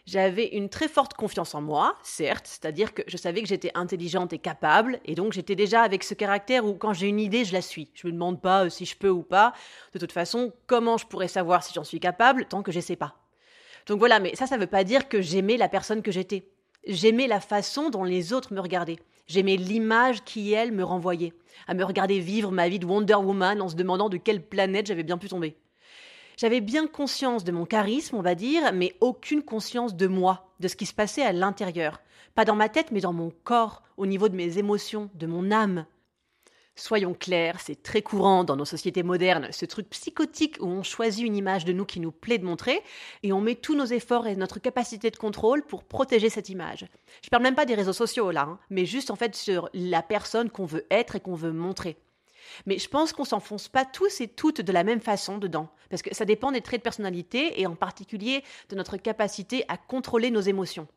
J'avais 0.07 0.47
une 0.47 0.69
très 0.69 0.87
forte 0.87 1.15
confiance 1.15 1.57
en 1.57 1.61
moi, 1.61 1.97
certes, 2.05 2.47
c'est-à-dire 2.47 2.95
que 2.95 3.03
je 3.09 3.17
savais 3.17 3.43
que 3.43 3.49
j'étais 3.49 3.73
intelligente 3.75 4.33
et 4.33 4.39
capable, 4.39 5.01
et 5.05 5.17
donc 5.17 5.33
j'étais 5.33 5.57
déjà 5.57 5.83
avec 5.83 6.05
ce 6.05 6.15
caractère 6.15 6.65
où 6.65 6.75
quand 6.75 6.93
j'ai 6.93 7.09
une 7.09 7.21
idée, 7.21 7.45
je 7.45 7.53
la 7.53 7.63
suis. 7.63 7.91
Je 7.95 8.07
me 8.07 8.13
demande 8.13 8.41
pas 8.41 8.65
euh, 8.65 8.69
si 8.71 8.85
je 8.85 8.97
peux 8.97 9.11
ou 9.11 9.25
pas. 9.25 9.53
De 9.93 9.99
toute 9.99 10.13
façon, 10.13 10.53
comment 10.69 10.99
je 10.99 11.07
pourrais 11.07 11.27
savoir 11.27 11.65
si 11.65 11.75
j'en 11.75 11.85
suis 11.85 12.01
capable 12.01 12.47
tant 12.47 12.63
que 12.63 12.71
je 12.71 12.79
sais 12.79 12.97
pas? 12.97 13.17
Donc 13.87 13.99
voilà, 13.99 14.21
mais 14.21 14.37
ça, 14.37 14.47
ça 14.47 14.57
veut 14.57 14.67
pas 14.69 14.85
dire 14.85 15.09
que 15.09 15.21
j'aimais 15.21 15.57
la 15.57 15.69
personne 15.69 16.03
que 16.03 16.13
j'étais. 16.13 16.49
J'aimais 16.87 17.27
la 17.27 17.41
façon 17.41 17.91
dont 17.91 18.05
les 18.05 18.33
autres 18.33 18.55
me 18.55 18.61
regardaient. 18.61 19.01
J'aimais 19.27 19.57
l'image 19.57 20.23
qui, 20.23 20.53
elle, 20.53 20.71
me 20.71 20.85
renvoyait. 20.85 21.33
À 21.67 21.75
me 21.75 21.83
regarder 21.83 22.21
vivre 22.21 22.53
ma 22.53 22.69
vie 22.69 22.79
de 22.79 22.87
Wonder 22.87 23.17
Woman 23.17 23.61
en 23.61 23.69
se 23.69 23.75
demandant 23.75 24.09
de 24.09 24.19
quelle 24.19 24.41
planète 24.41 24.87
j'avais 24.87 25.03
bien 25.03 25.19
pu 25.19 25.29
tomber. 25.29 25.57
J'avais 26.37 26.61
bien 26.61 26.87
conscience 26.87 27.43
de 27.43 27.51
mon 27.51 27.65
charisme, 27.65 28.15
on 28.15 28.23
va 28.23 28.37
dire, 28.37 28.73
mais 28.73 28.95
aucune 29.01 29.43
conscience 29.43 29.97
de 29.97 30.07
moi, 30.07 30.53
de 30.61 30.69
ce 30.69 30.77
qui 30.77 30.87
se 30.87 30.95
passait 30.95 31.23
à 31.23 31.33
l'intérieur. 31.33 32.01
Pas 32.37 32.45
dans 32.45 32.55
ma 32.55 32.69
tête, 32.69 32.93
mais 32.93 33.01
dans 33.01 33.13
mon 33.13 33.33
corps, 33.43 33.83
au 33.97 34.07
niveau 34.07 34.29
de 34.29 34.37
mes 34.37 34.59
émotions, 34.59 35.11
de 35.15 35.27
mon 35.27 35.51
âme. 35.51 35.87
Soyons 36.79 37.15
clairs, 37.15 37.59
c'est 37.59 37.83
très 37.83 38.03
courant 38.03 38.45
dans 38.45 38.55
nos 38.55 38.67
sociétés 38.67 39.03
modernes, 39.03 39.49
ce 39.51 39.65
truc 39.65 39.89
psychotique 39.89 40.59
où 40.61 40.67
on 40.67 40.83
choisit 40.83 41.25
une 41.25 41.35
image 41.35 41.65
de 41.65 41.73
nous 41.73 41.87
qui 41.87 42.01
nous 42.01 42.13
plaît 42.13 42.37
de 42.37 42.45
montrer 42.45 42.83
et 43.23 43.33
on 43.33 43.41
met 43.41 43.55
tous 43.55 43.75
nos 43.75 43.87
efforts 43.87 44.27
et 44.27 44.37
notre 44.37 44.59
capacité 44.59 45.11
de 45.11 45.17
contrôle 45.17 45.63
pour 45.63 45.85
protéger 45.85 46.29
cette 46.29 46.51
image. 46.51 46.85
Je 47.25 47.31
parle 47.31 47.45
même 47.45 47.55
pas 47.55 47.65
des 47.65 47.75
réseaux 47.75 47.95
sociaux 47.95 48.31
là, 48.31 48.43
hein, 48.43 48.59
mais 48.69 48.85
juste 48.85 49.11
en 49.11 49.17
fait 49.17 49.35
sur 49.35 49.71
la 49.73 50.03
personne 50.03 50.51
qu'on 50.51 50.67
veut 50.67 50.87
être 50.91 51.17
et 51.17 51.21
qu'on 51.21 51.35
veut 51.35 51.51
montrer. 51.51 51.97
Mais 52.67 52.79
je 52.79 52.89
pense 52.91 53.15
qu'on 53.15 53.25
s'enfonce 53.25 53.69
pas 53.69 53.87
tous 53.87 54.21
et 54.21 54.29
toutes 54.29 54.61
de 54.61 54.73
la 54.73 54.85
même 54.85 55.01
façon 55.01 55.39
dedans, 55.39 55.71
parce 55.89 56.03
que 56.03 56.15
ça 56.15 56.27
dépend 56.27 56.53
des 56.53 56.61
traits 56.61 56.81
de 56.81 56.85
personnalité 56.85 57.59
et 57.59 57.67
en 57.67 57.75
particulier 57.75 58.45
de 58.69 58.77
notre 58.77 58.99
capacité 58.99 59.65
à 59.69 59.79
contrôler 59.79 60.31
nos 60.31 60.43
émotions. 60.43 60.89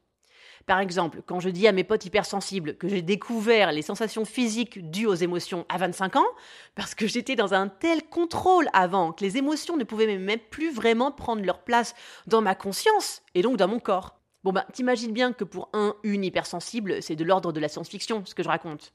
Par 0.66 0.80
exemple, 0.80 1.22
quand 1.26 1.40
je 1.40 1.50
dis 1.50 1.68
à 1.68 1.72
mes 1.72 1.84
potes 1.84 2.06
hypersensibles 2.06 2.76
que 2.76 2.88
j'ai 2.88 3.02
découvert 3.02 3.72
les 3.72 3.82
sensations 3.82 4.26
physiques 4.26 4.90
dues 4.92 5.08
aux 5.08 5.16
émotions 5.16 5.66
à 5.70 5.78
25 5.78 6.18
ans, 6.18 6.28
parce 6.76 6.96
que 6.96 7.08
j'étais 7.08 7.36
dans 7.36 7.54
un 7.54 7.68
tel 7.68 8.04
contrôle 8.04 8.70
avant 8.74 9.12
que 9.12 9.24
les 9.24 9.38
émotions 9.38 9.78
ne 9.78 9.84
pouvaient 9.84 10.18
même 10.18 10.40
plus 10.50 10.72
vraiment 10.72 11.12
prendre 11.12 11.44
leur 11.44 11.64
place 11.64 11.96
dans 12.28 12.42
ma 12.42 12.56
conscience 12.56 13.22
et 13.36 13.42
donc 13.42 13.58
dans 13.58 13.68
mon 13.68 13.80
corps. 13.80 14.20
Bon 14.44 14.54
bah, 14.54 14.66
t'imagines 14.72 15.12
bien 15.12 15.34
que 15.34 15.44
pour 15.44 15.70
un, 15.74 15.96
une 16.04 16.24
hypersensible, 16.24 17.02
c'est 17.04 17.16
de 17.16 17.24
l'ordre 17.26 17.52
de 17.52 17.60
la 17.60 17.68
science-fiction, 17.68 18.26
ce 18.26 18.36
que 18.36 18.44
je 18.44 18.48
raconte. 18.48 18.94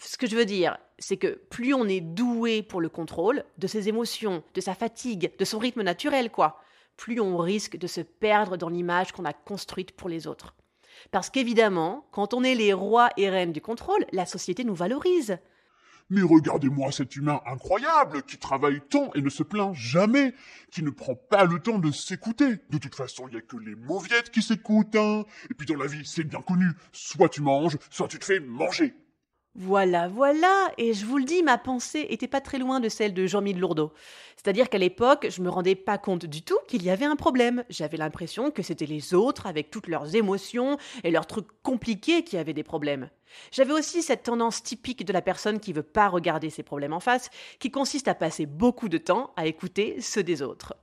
Ce 0.00 0.18
que 0.18 0.26
je 0.26 0.34
veux 0.34 0.44
dire, 0.44 0.78
c'est 0.98 1.16
que 1.16 1.40
plus 1.50 1.72
on 1.74 1.86
est 1.86 2.00
doué 2.00 2.62
pour 2.62 2.80
le 2.80 2.88
contrôle 2.88 3.44
de 3.58 3.66
ses 3.66 3.88
émotions, 3.88 4.42
de 4.54 4.60
sa 4.60 4.74
fatigue, 4.74 5.32
de 5.38 5.44
son 5.44 5.58
rythme 5.58 5.82
naturel, 5.82 6.30
quoi, 6.30 6.60
plus 6.96 7.20
on 7.20 7.36
risque 7.36 7.76
de 7.76 7.86
se 7.86 8.00
perdre 8.00 8.56
dans 8.56 8.68
l'image 8.68 9.12
qu'on 9.12 9.24
a 9.24 9.32
construite 9.32 9.92
pour 9.92 10.08
les 10.08 10.26
autres. 10.26 10.54
Parce 11.10 11.30
qu'évidemment, 11.30 12.06
quand 12.10 12.34
on 12.34 12.44
est 12.44 12.54
les 12.54 12.72
rois 12.72 13.10
et 13.16 13.28
reines 13.30 13.52
du 13.52 13.60
contrôle, 13.60 14.06
la 14.12 14.26
société 14.26 14.64
nous 14.64 14.74
valorise. 14.74 15.38
Mais 16.08 16.22
regardez-moi 16.22 16.92
cet 16.92 17.16
humain 17.16 17.40
incroyable, 17.46 18.22
qui 18.22 18.38
travaille 18.38 18.80
tant 18.80 19.10
et 19.14 19.22
ne 19.22 19.28
se 19.28 19.42
plaint 19.42 19.74
jamais, 19.74 20.34
qui 20.70 20.84
ne 20.84 20.90
prend 20.90 21.16
pas 21.16 21.44
le 21.44 21.58
temps 21.58 21.80
de 21.80 21.90
s'écouter. 21.90 22.58
De 22.70 22.78
toute 22.78 22.94
façon, 22.94 23.26
il 23.26 23.32
n'y 23.32 23.38
a 23.38 23.40
que 23.40 23.56
les 23.56 23.74
mauviettes 23.74 24.30
qui 24.30 24.40
s'écoutent, 24.40 24.94
hein. 24.94 25.24
Et 25.50 25.54
puis 25.54 25.66
dans 25.66 25.76
la 25.76 25.86
vie, 25.86 26.06
c'est 26.06 26.22
bien 26.22 26.40
connu. 26.42 26.66
Soit 26.92 27.28
tu 27.28 27.42
manges, 27.42 27.76
soit 27.90 28.06
tu 28.06 28.20
te 28.20 28.24
fais 28.24 28.38
manger. 28.38 28.94
Voilà, 29.58 30.06
voilà, 30.06 30.70
et 30.76 30.92
je 30.92 31.06
vous 31.06 31.16
le 31.16 31.24
dis, 31.24 31.42
ma 31.42 31.56
pensée 31.56 32.06
était 32.10 32.28
pas 32.28 32.42
très 32.42 32.58
loin 32.58 32.78
de 32.78 32.90
celle 32.90 33.14
de 33.14 33.26
Jean-Mille 33.26 33.58
Lourdeau. 33.58 33.90
C'est-à-dire 34.36 34.68
qu'à 34.68 34.76
l'époque, 34.76 35.28
je 35.30 35.40
me 35.40 35.48
rendais 35.48 35.74
pas 35.74 35.96
compte 35.96 36.26
du 36.26 36.42
tout 36.42 36.58
qu'il 36.68 36.82
y 36.82 36.90
avait 36.90 37.06
un 37.06 37.16
problème. 37.16 37.64
J'avais 37.70 37.96
l'impression 37.96 38.50
que 38.50 38.62
c'était 38.62 38.84
les 38.84 39.14
autres, 39.14 39.46
avec 39.46 39.70
toutes 39.70 39.88
leurs 39.88 40.14
émotions 40.14 40.76
et 41.04 41.10
leurs 41.10 41.26
trucs 41.26 41.46
compliqués, 41.62 42.22
qui 42.22 42.36
avaient 42.36 42.52
des 42.52 42.64
problèmes. 42.64 43.08
J'avais 43.50 43.72
aussi 43.72 44.02
cette 44.02 44.24
tendance 44.24 44.62
typique 44.62 45.06
de 45.06 45.12
la 45.14 45.22
personne 45.22 45.58
qui 45.58 45.72
veut 45.72 45.82
pas 45.82 46.08
regarder 46.08 46.50
ses 46.50 46.62
problèmes 46.62 46.92
en 46.92 47.00
face, 47.00 47.30
qui 47.58 47.70
consiste 47.70 48.08
à 48.08 48.14
passer 48.14 48.44
beaucoup 48.44 48.90
de 48.90 48.98
temps 48.98 49.32
à 49.36 49.46
écouter 49.46 50.02
ceux 50.02 50.22
des 50.22 50.42
autres. 50.42 50.76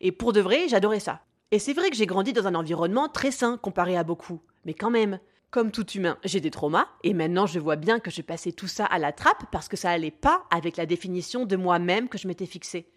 Et 0.00 0.12
pour 0.12 0.32
de 0.32 0.40
vrai, 0.40 0.68
j'adorais 0.68 1.00
ça. 1.00 1.22
Et 1.50 1.58
c'est 1.58 1.72
vrai 1.72 1.90
que 1.90 1.96
j'ai 1.96 2.06
grandi 2.06 2.32
dans 2.32 2.46
un 2.46 2.54
environnement 2.54 3.08
très 3.08 3.32
sain 3.32 3.56
comparé 3.56 3.96
à 3.96 4.04
beaucoup. 4.04 4.40
Mais 4.64 4.74
quand 4.74 4.90
même, 4.90 5.18
comme 5.50 5.72
tout 5.72 5.86
humain, 5.90 6.16
j'ai 6.24 6.40
des 6.40 6.50
traumas, 6.50 6.88
et 7.02 7.12
maintenant 7.12 7.46
je 7.46 7.58
vois 7.58 7.76
bien 7.76 7.98
que 7.98 8.10
j'ai 8.10 8.22
passé 8.22 8.52
tout 8.52 8.68
ça 8.68 8.84
à 8.84 8.98
la 8.98 9.12
trappe 9.12 9.50
parce 9.50 9.68
que 9.68 9.76
ça 9.76 9.90
allait 9.90 10.10
pas 10.10 10.44
avec 10.50 10.76
la 10.76 10.86
définition 10.86 11.44
de 11.44 11.56
moi-même 11.56 12.08
que 12.08 12.18
je 12.18 12.28
m'étais 12.28 12.46
fixée. 12.46 12.88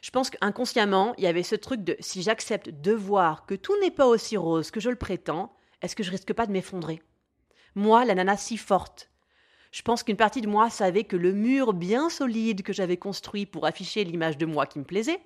Je 0.00 0.10
pense 0.10 0.30
qu'inconsciemment, 0.30 1.14
il 1.18 1.24
y 1.24 1.28
avait 1.28 1.42
ce 1.42 1.54
truc 1.54 1.84
de 1.84 1.96
si 2.00 2.22
j'accepte 2.22 2.70
de 2.70 2.92
voir 2.92 3.46
que 3.46 3.54
tout 3.54 3.78
n'est 3.80 3.90
pas 3.90 4.06
aussi 4.06 4.36
rose 4.36 4.70
que 4.70 4.80
je 4.80 4.90
le 4.90 4.96
prétends, 4.96 5.54
est-ce 5.82 5.94
que 5.94 6.02
je 6.02 6.10
risque 6.10 6.32
pas 6.32 6.46
de 6.46 6.52
m'effondrer? 6.52 7.02
Moi, 7.74 8.04
la 8.04 8.14
nana 8.14 8.36
si 8.36 8.56
forte. 8.56 9.10
Je 9.70 9.82
pense 9.82 10.02
qu'une 10.02 10.16
partie 10.16 10.40
de 10.40 10.48
moi 10.48 10.70
savait 10.70 11.04
que 11.04 11.16
le 11.16 11.32
mur 11.32 11.72
bien 11.72 12.10
solide 12.10 12.62
que 12.62 12.72
j'avais 12.72 12.96
construit 12.96 13.46
pour 13.46 13.64
afficher 13.64 14.04
l'image 14.04 14.36
de 14.36 14.46
moi 14.46 14.66
qui 14.66 14.78
me 14.78 14.84
plaisait, 14.84 15.20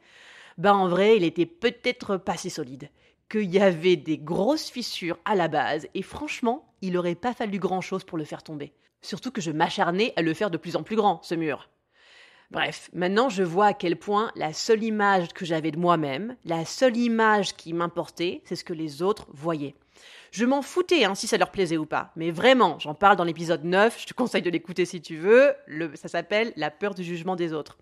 ben 0.59 0.75
en 0.75 0.89
vrai, 0.89 1.17
il 1.17 1.25
était 1.25 1.47
peut-être 1.47 2.17
pas 2.17 2.37
si 2.37 2.51
solide. 2.51 2.91
Qu'il 3.29 3.51
y 3.51 3.59
avait 3.59 3.97
des 3.97 4.19
grosses 4.19 4.71
fissures 4.71 5.19
à 5.25 5.35
la 5.35 5.49
base, 5.49 5.89
et 5.95 6.03
franchement, 6.03 6.73
il 6.81 6.93
n'aurait 6.93 7.15
pas 7.15 7.35
fallu 7.35 7.59
grand-chose 7.59 8.05
pour 8.05 8.19
le 8.19 8.25
faire 8.25 8.43
tomber. 8.43 8.73
Surtout 9.03 9.31
que 9.31 9.41
je 9.41 9.51
m'acharnais 9.51 10.13
à 10.17 10.23
le 10.23 10.35
faire 10.35 10.51
de 10.51 10.57
plus 10.57 10.77
en 10.77 10.83
plus 10.83 10.97
grand, 10.97 11.23
ce 11.23 11.35
mur. 11.35 11.69
Bref, 12.53 12.91
maintenant 12.93 13.29
je 13.29 13.43
vois 13.43 13.67
à 13.67 13.75
quel 13.75 13.97
point 13.97 14.31
la 14.37 14.53
seule 14.53 14.85
image 14.85 15.29
que 15.29 15.45
j'avais 15.45 15.73
de 15.73 15.79
moi-même, 15.79 16.37
la 16.45 16.65
seule 16.65 16.97
image 16.97 17.57
qui 17.57 17.73
m'importait, 17.73 18.43
c'est 18.45 18.55
ce 18.55 18.63
que 18.63 18.73
les 18.73 19.03
autres 19.03 19.27
voyaient. 19.33 19.75
Je 20.31 20.45
m'en 20.45 20.63
foutais 20.63 21.05
hein, 21.05 21.17
si 21.17 21.27
ça 21.27 21.39
leur 21.39 21.51
plaisait 21.51 21.77
ou 21.77 21.87
pas, 21.87 22.13
mais 22.15 22.31
vraiment, 22.31 22.79
j'en 22.79 22.95
parle 22.95 23.17
dans 23.17 23.25
l'épisode 23.25 23.65
9, 23.65 24.01
je 24.01 24.07
te 24.07 24.15
conseille 24.15 24.43
de 24.43 24.51
l'écouter 24.51 24.85
si 24.85 25.01
tu 25.01 25.17
veux, 25.17 25.55
ça 25.95 26.09
s'appelle 26.09 26.53
La 26.57 26.71
peur 26.71 26.95
du 26.95 27.03
jugement 27.03 27.35
des 27.35 27.53
autres. 27.53 27.79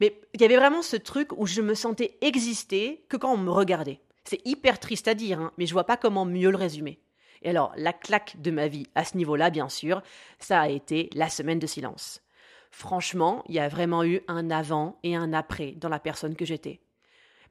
Mais 0.00 0.20
il 0.34 0.42
y 0.42 0.44
avait 0.44 0.56
vraiment 0.56 0.82
ce 0.82 0.96
truc 0.96 1.30
où 1.38 1.46
je 1.46 1.62
me 1.62 1.74
sentais 1.74 2.18
exister 2.20 3.06
que 3.08 3.16
quand 3.16 3.32
on 3.32 3.38
me 3.38 3.50
regardait. 3.50 4.00
C'est 4.24 4.40
hyper 4.46 4.80
triste 4.80 5.08
à 5.08 5.14
dire, 5.14 5.40
hein, 5.40 5.52
mais 5.58 5.66
je 5.66 5.72
vois 5.72 5.84
pas 5.84 5.96
comment 5.96 6.24
mieux 6.24 6.50
le 6.50 6.56
résumer. 6.56 7.00
Et 7.42 7.50
alors, 7.50 7.72
la 7.76 7.92
claque 7.92 8.40
de 8.40 8.50
ma 8.50 8.68
vie 8.68 8.86
à 8.94 9.04
ce 9.04 9.16
niveau-là, 9.16 9.50
bien 9.50 9.68
sûr, 9.68 10.02
ça 10.38 10.62
a 10.62 10.68
été 10.68 11.10
la 11.12 11.28
semaine 11.28 11.58
de 11.58 11.66
silence. 11.66 12.22
Franchement, 12.70 13.44
il 13.48 13.54
y 13.54 13.60
a 13.60 13.68
vraiment 13.68 14.02
eu 14.02 14.22
un 14.26 14.50
avant 14.50 14.98
et 15.02 15.14
un 15.14 15.32
après 15.32 15.72
dans 15.76 15.90
la 15.90 16.00
personne 16.00 16.34
que 16.34 16.44
j'étais. 16.44 16.80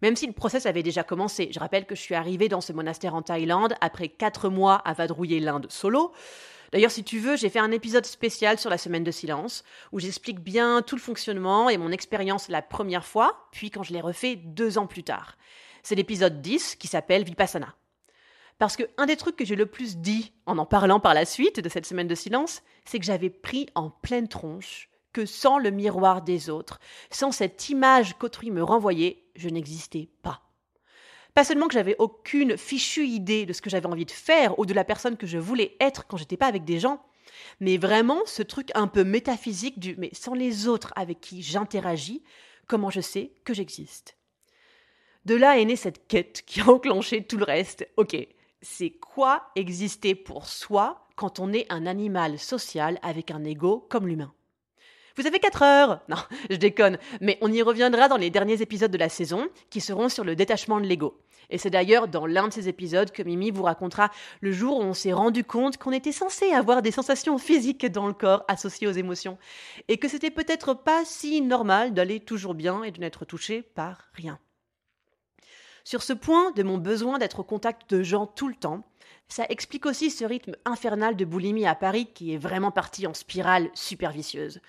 Même 0.02 0.18
si 0.18 0.28
le 0.28 0.34
process 0.34 0.66
avait 0.66 0.84
déjà 0.84 1.04
commencé, 1.04 1.50
je 1.54 1.60
rappelle 1.60 1.86
que 1.86 1.96
je 1.96 2.02
suis 2.02 2.16
arrivée 2.16 2.50
dans 2.50 2.60
ce 2.60 2.74
monastère 2.74 3.16
en 3.16 3.22
Thaïlande 3.22 3.76
après 3.80 4.10
quatre 4.10 4.50
mois 4.50 4.76
à 4.76 4.94
vadrouiller 4.94 5.40
l'Inde 5.40 5.68
solo. 5.70 6.12
D'ailleurs, 6.74 6.92
si 6.92 7.04
tu 7.04 7.20
veux, 7.20 7.38
j'ai 7.38 7.50
fait 7.50 7.60
un 7.60 7.72
épisode 7.72 8.06
spécial 8.06 8.60
sur 8.60 8.70
la 8.70 8.80
semaine 8.80 9.04
de 9.04 9.12
silence, 9.12 9.64
où 9.92 10.00
j'explique 10.00 10.40
bien 10.40 10.82
tout 10.82 10.96
le 10.96 11.02
fonctionnement 11.02 11.70
et 11.70 11.78
mon 11.78 11.92
expérience 11.92 12.50
la 12.50 12.64
première 12.64 13.06
fois, 13.06 13.48
puis 13.52 13.70
quand 13.70 13.84
je 13.84 13.94
l'ai 13.94 14.02
refait 14.02 14.36
deux 14.36 14.78
ans 14.78 14.88
plus 14.88 15.04
tard. 15.04 15.38
C'est 15.84 15.96
l'épisode 15.96 16.42
10 16.42 16.76
qui 16.76 16.88
s'appelle 16.88 17.24
Vipassana. 17.24 17.76
Parce 18.58 18.78
que 18.78 18.84
un 18.98 19.06
des 19.06 19.18
trucs 19.18 19.36
que 19.36 19.46
j'ai 19.46 19.58
le 19.58 19.66
plus 19.66 19.98
dit 19.98 20.32
en 20.46 20.58
en 20.58 20.66
parlant 20.66 21.00
par 21.00 21.14
la 21.14 21.26
suite 21.26 21.60
de 21.60 21.70
cette 21.70 21.86
semaine 21.86 22.08
de 22.08 22.16
silence, 22.16 22.62
c'est 22.86 23.00
que 23.00 23.06
j'avais 23.06 23.30
pris 23.30 23.68
en 23.76 23.90
pleine 23.90 24.28
tronche 24.30 24.90
que 25.12 25.26
sans 25.26 25.58
le 25.58 25.72
miroir 25.72 26.22
des 26.22 26.50
autres, 26.50 26.80
sans 27.12 27.32
cette 27.32 27.70
image 27.70 28.18
qu'autrui 28.18 28.50
me 28.50 28.64
renvoyait, 28.64 29.24
je 29.36 29.50
n'existais 29.50 30.10
pas. 30.22 30.42
Pas 31.34 31.44
seulement 31.44 31.68
que 31.68 31.74
j'avais 31.74 31.96
aucune 32.00 32.58
fichue 32.58 33.06
idée 33.06 33.46
de 33.46 33.54
ce 33.54 33.62
que 33.62 33.70
j'avais 33.70 33.88
envie 33.88 34.06
de 34.06 34.12
faire 34.12 34.58
ou 34.60 34.66
de 34.66 34.74
la 34.74 34.84
personne 34.84 35.18
que 35.18 35.28
je 35.28 35.38
voulais 35.38 35.76
être 35.80 36.08
quand 36.08 36.18
j'étais 36.18 36.38
pas 36.38 36.48
avec 36.48 36.64
des 36.64 36.80
gens, 36.80 37.04
mais 37.60 37.78
vraiment 37.78 38.22
ce 38.26 38.44
truc 38.44 38.70
un 38.76 38.88
peu 38.88 39.04
métaphysique 39.04 39.80
du 39.80 39.96
mais 39.98 40.12
sans 40.14 40.34
les 40.34 40.68
autres 40.68 40.94
avec 40.96 41.20
qui 41.20 41.42
j'interagis, 41.42 42.24
comment 42.68 42.90
je 42.90 43.02
sais 43.02 43.34
que 43.44 43.54
j'existe? 43.54 44.16
De 45.26 45.36
là 45.36 45.58
est 45.58 45.64
née 45.64 45.78
cette 45.78 46.06
quête 46.08 46.44
qui 46.46 46.60
a 46.60 46.68
enclenché 46.68 47.24
tout 47.24 47.38
le 47.38 47.46
reste. 47.46 47.88
Ok, 47.96 48.18
c'est 48.62 48.90
quoi 48.90 49.44
exister 49.56 50.16
pour 50.16 50.48
soi 50.48 51.08
quand 51.16 51.40
on 51.40 51.54
est 51.54 51.66
un 51.72 51.86
animal 51.86 52.38
social 52.38 53.00
avec 53.02 53.32
un 53.32 53.46
ego 53.46 53.88
comme 53.90 54.06
l'humain? 54.06 54.34
Vous 55.16 55.26
avez 55.26 55.40
4 55.40 55.62
heures 55.62 56.02
Non, 56.10 56.18
je 56.50 56.58
déconne, 56.58 56.98
mais 57.22 57.38
on 57.40 57.54
y 57.54 57.62
reviendra 57.62 58.10
dans 58.10 58.18
les 58.18 58.32
derniers 58.32 58.62
épisodes 58.62 58.92
de 58.92 58.98
la 58.98 59.08
saison, 59.08 59.48
qui 59.70 59.80
seront 59.80 60.10
sur 60.10 60.26
le 60.26 60.36
détachement 60.36 60.82
de 60.82 60.88
l'ego. 60.88 61.18
Et 61.50 61.58
c'est 61.58 61.70
d'ailleurs 61.70 62.10
dans 62.10 62.26
l'un 62.26 62.50
de 62.50 62.54
ces 62.54 62.68
épisodes 62.68 63.12
que 63.12 63.24
Mimi 63.24 63.50
vous 63.50 63.64
racontera 63.64 64.12
le 64.42 64.52
jour 64.52 64.80
où 64.80 64.82
on 64.82 64.94
s'est 64.94 65.14
rendu 65.14 65.46
compte 65.46 65.78
qu'on 65.78 65.92
était 65.94 66.12
censé 66.12 66.52
avoir 66.52 66.82
des 66.82 66.92
sensations 66.92 67.38
physiques 67.38 67.86
dans 67.86 68.08
le 68.08 68.14
corps 68.14 68.44
associées 68.50 68.88
aux 68.88 68.92
émotions, 68.92 69.38
et 69.88 69.98
que 69.98 70.10
c'était 70.10 70.32
peut-être 70.32 70.74
pas 70.74 71.06
si 71.06 71.40
normal 71.40 71.94
d'aller 71.94 72.20
toujours 72.20 72.56
bien 72.56 72.84
et 72.84 72.92
de 72.92 73.00
n'être 73.00 73.24
touché 73.24 73.62
par 73.62 74.10
rien. 74.14 74.38
Sur 75.86 76.02
ce 76.02 76.14
point 76.14 76.52
de 76.52 76.64
mon 76.64 76.78
besoin 76.78 77.18
d'être 77.18 77.42
au 77.42 77.44
contact 77.44 77.94
de 77.94 78.04
gens 78.04 78.26
tout 78.26 78.48
le 78.48 78.56
temps, 78.56 78.84
ça 79.28 79.46
explique 79.50 79.86
aussi 79.86 80.12
ce 80.12 80.24
rythme 80.24 80.56
infernal 80.64 81.18
de 81.18 81.26
boulimie 81.26 81.66
à 81.66 81.76
Paris 81.76 82.08
qui 82.14 82.34
est 82.34 82.38
vraiment 82.38 82.72
parti 82.72 83.06
en 83.06 83.14
spirale 83.14 83.70
super 83.74 84.12
vicieuse. 84.12 84.62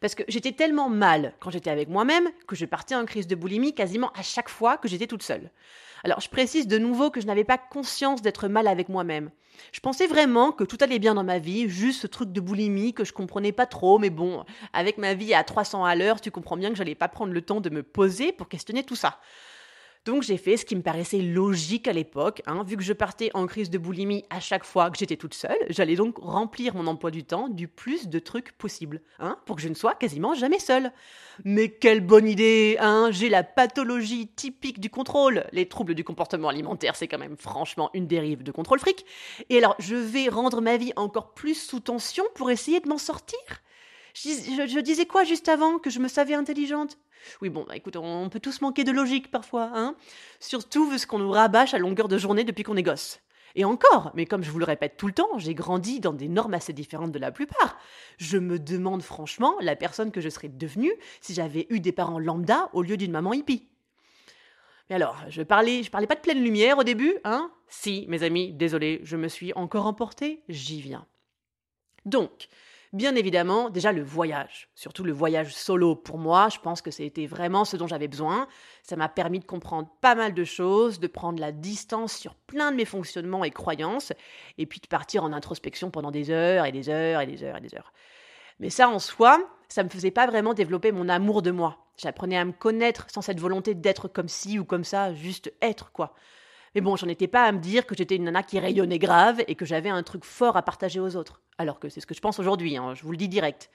Parce 0.00 0.14
que 0.14 0.22
j'étais 0.28 0.52
tellement 0.52 0.88
mal 0.88 1.34
quand 1.40 1.50
j'étais 1.50 1.70
avec 1.70 1.88
moi-même 1.88 2.28
que 2.46 2.54
je 2.54 2.66
partais 2.66 2.94
en 2.94 3.04
crise 3.04 3.26
de 3.26 3.34
boulimie 3.34 3.74
quasiment 3.74 4.12
à 4.12 4.22
chaque 4.22 4.48
fois 4.48 4.76
que 4.76 4.86
j'étais 4.86 5.08
toute 5.08 5.24
seule. 5.24 5.50
Alors 6.04 6.20
je 6.20 6.30
précise 6.30 6.68
de 6.68 6.78
nouveau 6.78 7.10
que 7.10 7.20
je 7.20 7.26
n'avais 7.26 7.44
pas 7.44 7.58
conscience 7.58 8.22
d'être 8.22 8.46
mal 8.46 8.68
avec 8.68 8.88
moi-même. 8.88 9.30
Je 9.72 9.80
pensais 9.80 10.06
vraiment 10.06 10.52
que 10.52 10.64
tout 10.64 10.78
allait 10.80 11.00
bien 11.00 11.14
dans 11.14 11.24
ma 11.24 11.38
vie, 11.38 11.68
juste 11.68 12.00
ce 12.00 12.06
truc 12.06 12.32
de 12.32 12.40
boulimie 12.40 12.94
que 12.94 13.04
je 13.04 13.12
comprenais 13.12 13.52
pas 13.52 13.66
trop, 13.66 13.98
mais 13.98 14.08
bon, 14.08 14.44
avec 14.72 14.98
ma 14.98 15.14
vie 15.14 15.34
à 15.34 15.42
300 15.42 15.84
à 15.84 15.96
l'heure, 15.96 16.20
tu 16.20 16.30
comprends 16.30 16.56
bien 16.56 16.70
que 16.70 16.76
j'allais 16.76 16.94
pas 16.94 17.08
prendre 17.08 17.32
le 17.32 17.42
temps 17.42 17.60
de 17.60 17.70
me 17.70 17.82
poser 17.82 18.32
pour 18.32 18.48
questionner 18.48 18.84
tout 18.84 18.96
ça. 18.96 19.18
Donc 20.06 20.22
j'ai 20.22 20.38
fait 20.38 20.56
ce 20.56 20.64
qui 20.64 20.74
me 20.76 20.82
paraissait 20.82 21.20
logique 21.20 21.86
à 21.86 21.92
l'époque, 21.92 22.40
hein, 22.46 22.64
vu 22.66 22.78
que 22.78 22.82
je 22.82 22.94
partais 22.94 23.30
en 23.34 23.46
crise 23.46 23.68
de 23.68 23.76
boulimie 23.76 24.24
à 24.30 24.40
chaque 24.40 24.64
fois 24.64 24.90
que 24.90 24.96
j'étais 24.96 25.16
toute 25.18 25.34
seule, 25.34 25.58
j'allais 25.68 25.94
donc 25.94 26.16
remplir 26.18 26.74
mon 26.74 26.86
emploi 26.86 27.10
du 27.10 27.22
temps 27.22 27.50
du 27.50 27.68
plus 27.68 28.08
de 28.08 28.18
trucs 28.18 28.52
possible, 28.52 29.02
hein, 29.18 29.36
pour 29.44 29.56
que 29.56 29.62
je 29.62 29.68
ne 29.68 29.74
sois 29.74 29.94
quasiment 29.94 30.32
jamais 30.32 30.58
seule. 30.58 30.90
Mais 31.44 31.68
quelle 31.68 32.00
bonne 32.00 32.26
idée, 32.26 32.78
hein, 32.80 33.10
j'ai 33.10 33.28
la 33.28 33.42
pathologie 33.42 34.28
typique 34.28 34.80
du 34.80 34.88
contrôle. 34.88 35.44
Les 35.52 35.68
troubles 35.68 35.94
du 35.94 36.02
comportement 36.02 36.48
alimentaire, 36.48 36.96
c'est 36.96 37.06
quand 37.06 37.18
même 37.18 37.36
franchement 37.36 37.90
une 37.92 38.06
dérive 38.06 38.42
de 38.42 38.52
contrôle 38.52 38.78
fric. 38.80 39.04
Et 39.50 39.58
alors, 39.58 39.76
je 39.78 39.96
vais 39.96 40.30
rendre 40.30 40.62
ma 40.62 40.78
vie 40.78 40.94
encore 40.96 41.34
plus 41.34 41.54
sous 41.54 41.80
tension 41.80 42.24
pour 42.34 42.50
essayer 42.50 42.80
de 42.80 42.88
m'en 42.88 42.98
sortir? 42.98 43.38
Je, 44.24 44.80
disais 44.80 45.06
quoi 45.06 45.24
juste 45.24 45.48
avant 45.48 45.78
Que 45.78 45.90
je 45.90 45.98
me 45.98 46.08
savais 46.08 46.34
intelligente? 46.34 46.98
Oui, 47.42 47.50
bon, 47.50 47.64
bah, 47.68 47.76
écoute, 47.76 47.96
on 47.96 48.28
peut 48.28 48.40
tous 48.40 48.60
manquer 48.60 48.84
de 48.84 48.92
logique 48.92 49.30
parfois, 49.30 49.70
hein 49.74 49.94
Surtout 50.40 50.88
vu 50.88 50.98
ce 50.98 51.06
qu'on 51.06 51.18
nous 51.18 51.30
rabâche 51.30 51.74
à 51.74 51.78
longueur 51.78 52.08
de 52.08 52.18
journée 52.18 52.44
depuis 52.44 52.62
qu'on 52.62 52.76
est 52.76 52.82
gosse. 52.82 53.20
Et 53.56 53.64
encore, 53.64 54.12
mais 54.14 54.26
comme 54.26 54.44
je 54.44 54.50
vous 54.50 54.58
le 54.58 54.64
répète 54.64 54.96
tout 54.96 55.06
le 55.06 55.12
temps, 55.12 55.38
j'ai 55.38 55.54
grandi 55.54 56.00
dans 56.00 56.12
des 56.12 56.28
normes 56.28 56.54
assez 56.54 56.72
différentes 56.72 57.12
de 57.12 57.18
la 57.18 57.32
plupart. 57.32 57.78
Je 58.16 58.38
me 58.38 58.58
demande 58.58 59.02
franchement 59.02 59.54
la 59.60 59.74
personne 59.74 60.12
que 60.12 60.20
je 60.20 60.28
serais 60.28 60.48
devenue 60.48 60.92
si 61.20 61.34
j'avais 61.34 61.66
eu 61.70 61.80
des 61.80 61.92
parents 61.92 62.20
lambda 62.20 62.70
au 62.72 62.82
lieu 62.82 62.96
d'une 62.96 63.10
maman 63.10 63.32
hippie. 63.32 63.66
Mais 64.88 64.96
alors, 64.96 65.16
je 65.28 65.42
parlais, 65.42 65.82
je 65.82 65.90
parlais 65.90 66.06
pas 66.06 66.14
de 66.14 66.20
pleine 66.20 66.42
lumière 66.42 66.78
au 66.78 66.84
début, 66.84 67.16
hein? 67.24 67.50
Si, 67.68 68.04
mes 68.08 68.24
amis, 68.24 68.52
désolé, 68.52 69.00
je 69.04 69.16
me 69.16 69.28
suis 69.28 69.52
encore 69.54 69.86
emportée, 69.86 70.42
j'y 70.48 70.80
viens. 70.80 71.06
Donc, 72.04 72.48
Bien 72.92 73.14
évidemment, 73.14 73.70
déjà 73.70 73.92
le 73.92 74.02
voyage, 74.02 74.68
surtout 74.74 75.04
le 75.04 75.12
voyage 75.12 75.54
solo 75.54 75.94
pour 75.94 76.18
moi, 76.18 76.48
je 76.48 76.58
pense 76.58 76.82
que 76.82 76.90
c'était 76.90 77.26
vraiment 77.26 77.64
ce 77.64 77.76
dont 77.76 77.86
j'avais 77.86 78.08
besoin. 78.08 78.48
Ça 78.82 78.96
m'a 78.96 79.08
permis 79.08 79.38
de 79.38 79.44
comprendre 79.44 79.88
pas 80.00 80.16
mal 80.16 80.34
de 80.34 80.42
choses, 80.42 80.98
de 80.98 81.06
prendre 81.06 81.38
la 81.38 81.52
distance 81.52 82.12
sur 82.12 82.34
plein 82.34 82.72
de 82.72 82.76
mes 82.76 82.84
fonctionnements 82.84 83.44
et 83.44 83.52
croyances, 83.52 84.12
et 84.58 84.66
puis 84.66 84.80
de 84.80 84.88
partir 84.88 85.22
en 85.22 85.32
introspection 85.32 85.92
pendant 85.92 86.10
des 86.10 86.30
heures 86.30 86.64
et 86.64 86.72
des 86.72 86.88
heures 86.88 87.20
et 87.20 87.26
des 87.26 87.44
heures 87.44 87.58
et 87.58 87.60
des 87.60 87.76
heures. 87.76 87.92
Mais 88.58 88.70
ça 88.70 88.88
en 88.88 88.98
soi, 88.98 89.38
ça 89.68 89.84
me 89.84 89.88
faisait 89.88 90.10
pas 90.10 90.26
vraiment 90.26 90.52
développer 90.52 90.90
mon 90.90 91.08
amour 91.08 91.42
de 91.42 91.52
moi. 91.52 91.86
J'apprenais 91.96 92.38
à 92.38 92.44
me 92.44 92.52
connaître 92.52 93.06
sans 93.08 93.22
cette 93.22 93.38
volonté 93.38 93.74
d'être 93.76 94.08
comme 94.08 94.28
ci 94.28 94.58
ou 94.58 94.64
comme 94.64 94.84
ça, 94.84 95.14
juste 95.14 95.52
être 95.62 95.92
quoi. 95.92 96.12
Mais 96.74 96.80
bon, 96.80 96.96
j'en 96.96 97.08
étais 97.08 97.26
pas 97.26 97.44
à 97.44 97.52
me 97.52 97.58
dire 97.58 97.86
que 97.86 97.96
j'étais 97.96 98.16
une 98.16 98.24
nana 98.24 98.42
qui 98.42 98.58
rayonnait 98.58 98.98
grave 98.98 99.42
et 99.48 99.54
que 99.54 99.64
j'avais 99.64 99.88
un 99.88 100.02
truc 100.02 100.24
fort 100.24 100.56
à 100.56 100.62
partager 100.62 101.00
aux 101.00 101.16
autres. 101.16 101.42
Alors 101.58 101.80
que 101.80 101.88
c'est 101.88 102.00
ce 102.00 102.06
que 102.06 102.14
je 102.14 102.20
pense 102.20 102.38
aujourd'hui, 102.38 102.76
hein, 102.76 102.94
je 102.94 103.02
vous 103.02 103.10
le 103.10 103.16
dis 103.16 103.28
direct. 103.28 103.70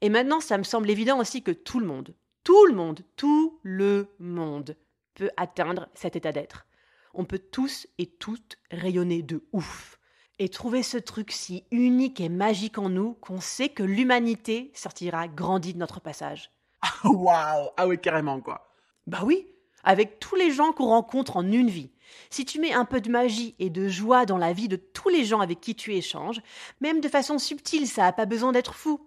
Et 0.00 0.08
maintenant, 0.08 0.40
ça 0.40 0.58
me 0.58 0.64
semble 0.64 0.90
évident 0.90 1.20
aussi 1.20 1.42
que 1.42 1.52
tout 1.52 1.78
le 1.78 1.86
monde, 1.86 2.14
tout 2.42 2.66
le 2.66 2.74
monde, 2.74 3.00
tout 3.16 3.60
le 3.62 4.08
monde 4.18 4.76
peut 5.14 5.30
atteindre 5.36 5.88
cet 5.94 6.16
état 6.16 6.32
d'être. 6.32 6.66
On 7.14 7.24
peut 7.24 7.38
tous 7.38 7.86
et 7.98 8.06
toutes 8.06 8.58
rayonner 8.70 9.22
de 9.22 9.46
ouf. 9.52 9.98
Et 10.38 10.48
trouver 10.48 10.82
ce 10.82 10.96
truc 10.96 11.30
si 11.30 11.66
unique 11.70 12.20
et 12.20 12.28
magique 12.28 12.78
en 12.78 12.88
nous 12.88 13.14
qu'on 13.14 13.40
sait 13.40 13.68
que 13.68 13.82
l'humanité 13.84 14.72
sortira 14.74 15.28
grandie 15.28 15.74
de 15.74 15.78
notre 15.78 16.00
passage. 16.00 16.50
Waouh 17.04 17.68
Ah 17.76 17.86
oui, 17.86 18.00
carrément, 18.00 18.40
quoi. 18.40 18.72
Bah 19.06 19.20
oui, 19.24 19.46
avec 19.84 20.18
tous 20.18 20.36
les 20.36 20.50
gens 20.50 20.72
qu'on 20.72 20.86
rencontre 20.86 21.36
en 21.36 21.50
une 21.50 21.70
vie. 21.70 21.90
Si 22.30 22.44
tu 22.44 22.60
mets 22.60 22.72
un 22.72 22.84
peu 22.84 23.00
de 23.00 23.10
magie 23.10 23.54
et 23.58 23.70
de 23.70 23.88
joie 23.88 24.26
dans 24.26 24.38
la 24.38 24.52
vie 24.52 24.68
de 24.68 24.76
tous 24.76 25.08
les 25.08 25.24
gens 25.24 25.40
avec 25.40 25.60
qui 25.60 25.74
tu 25.74 25.94
échanges, 25.94 26.40
même 26.80 27.00
de 27.00 27.08
façon 27.08 27.38
subtile, 27.38 27.86
ça 27.86 28.02
n'a 28.02 28.12
pas 28.12 28.26
besoin 28.26 28.52
d'être 28.52 28.74
fou. 28.74 29.00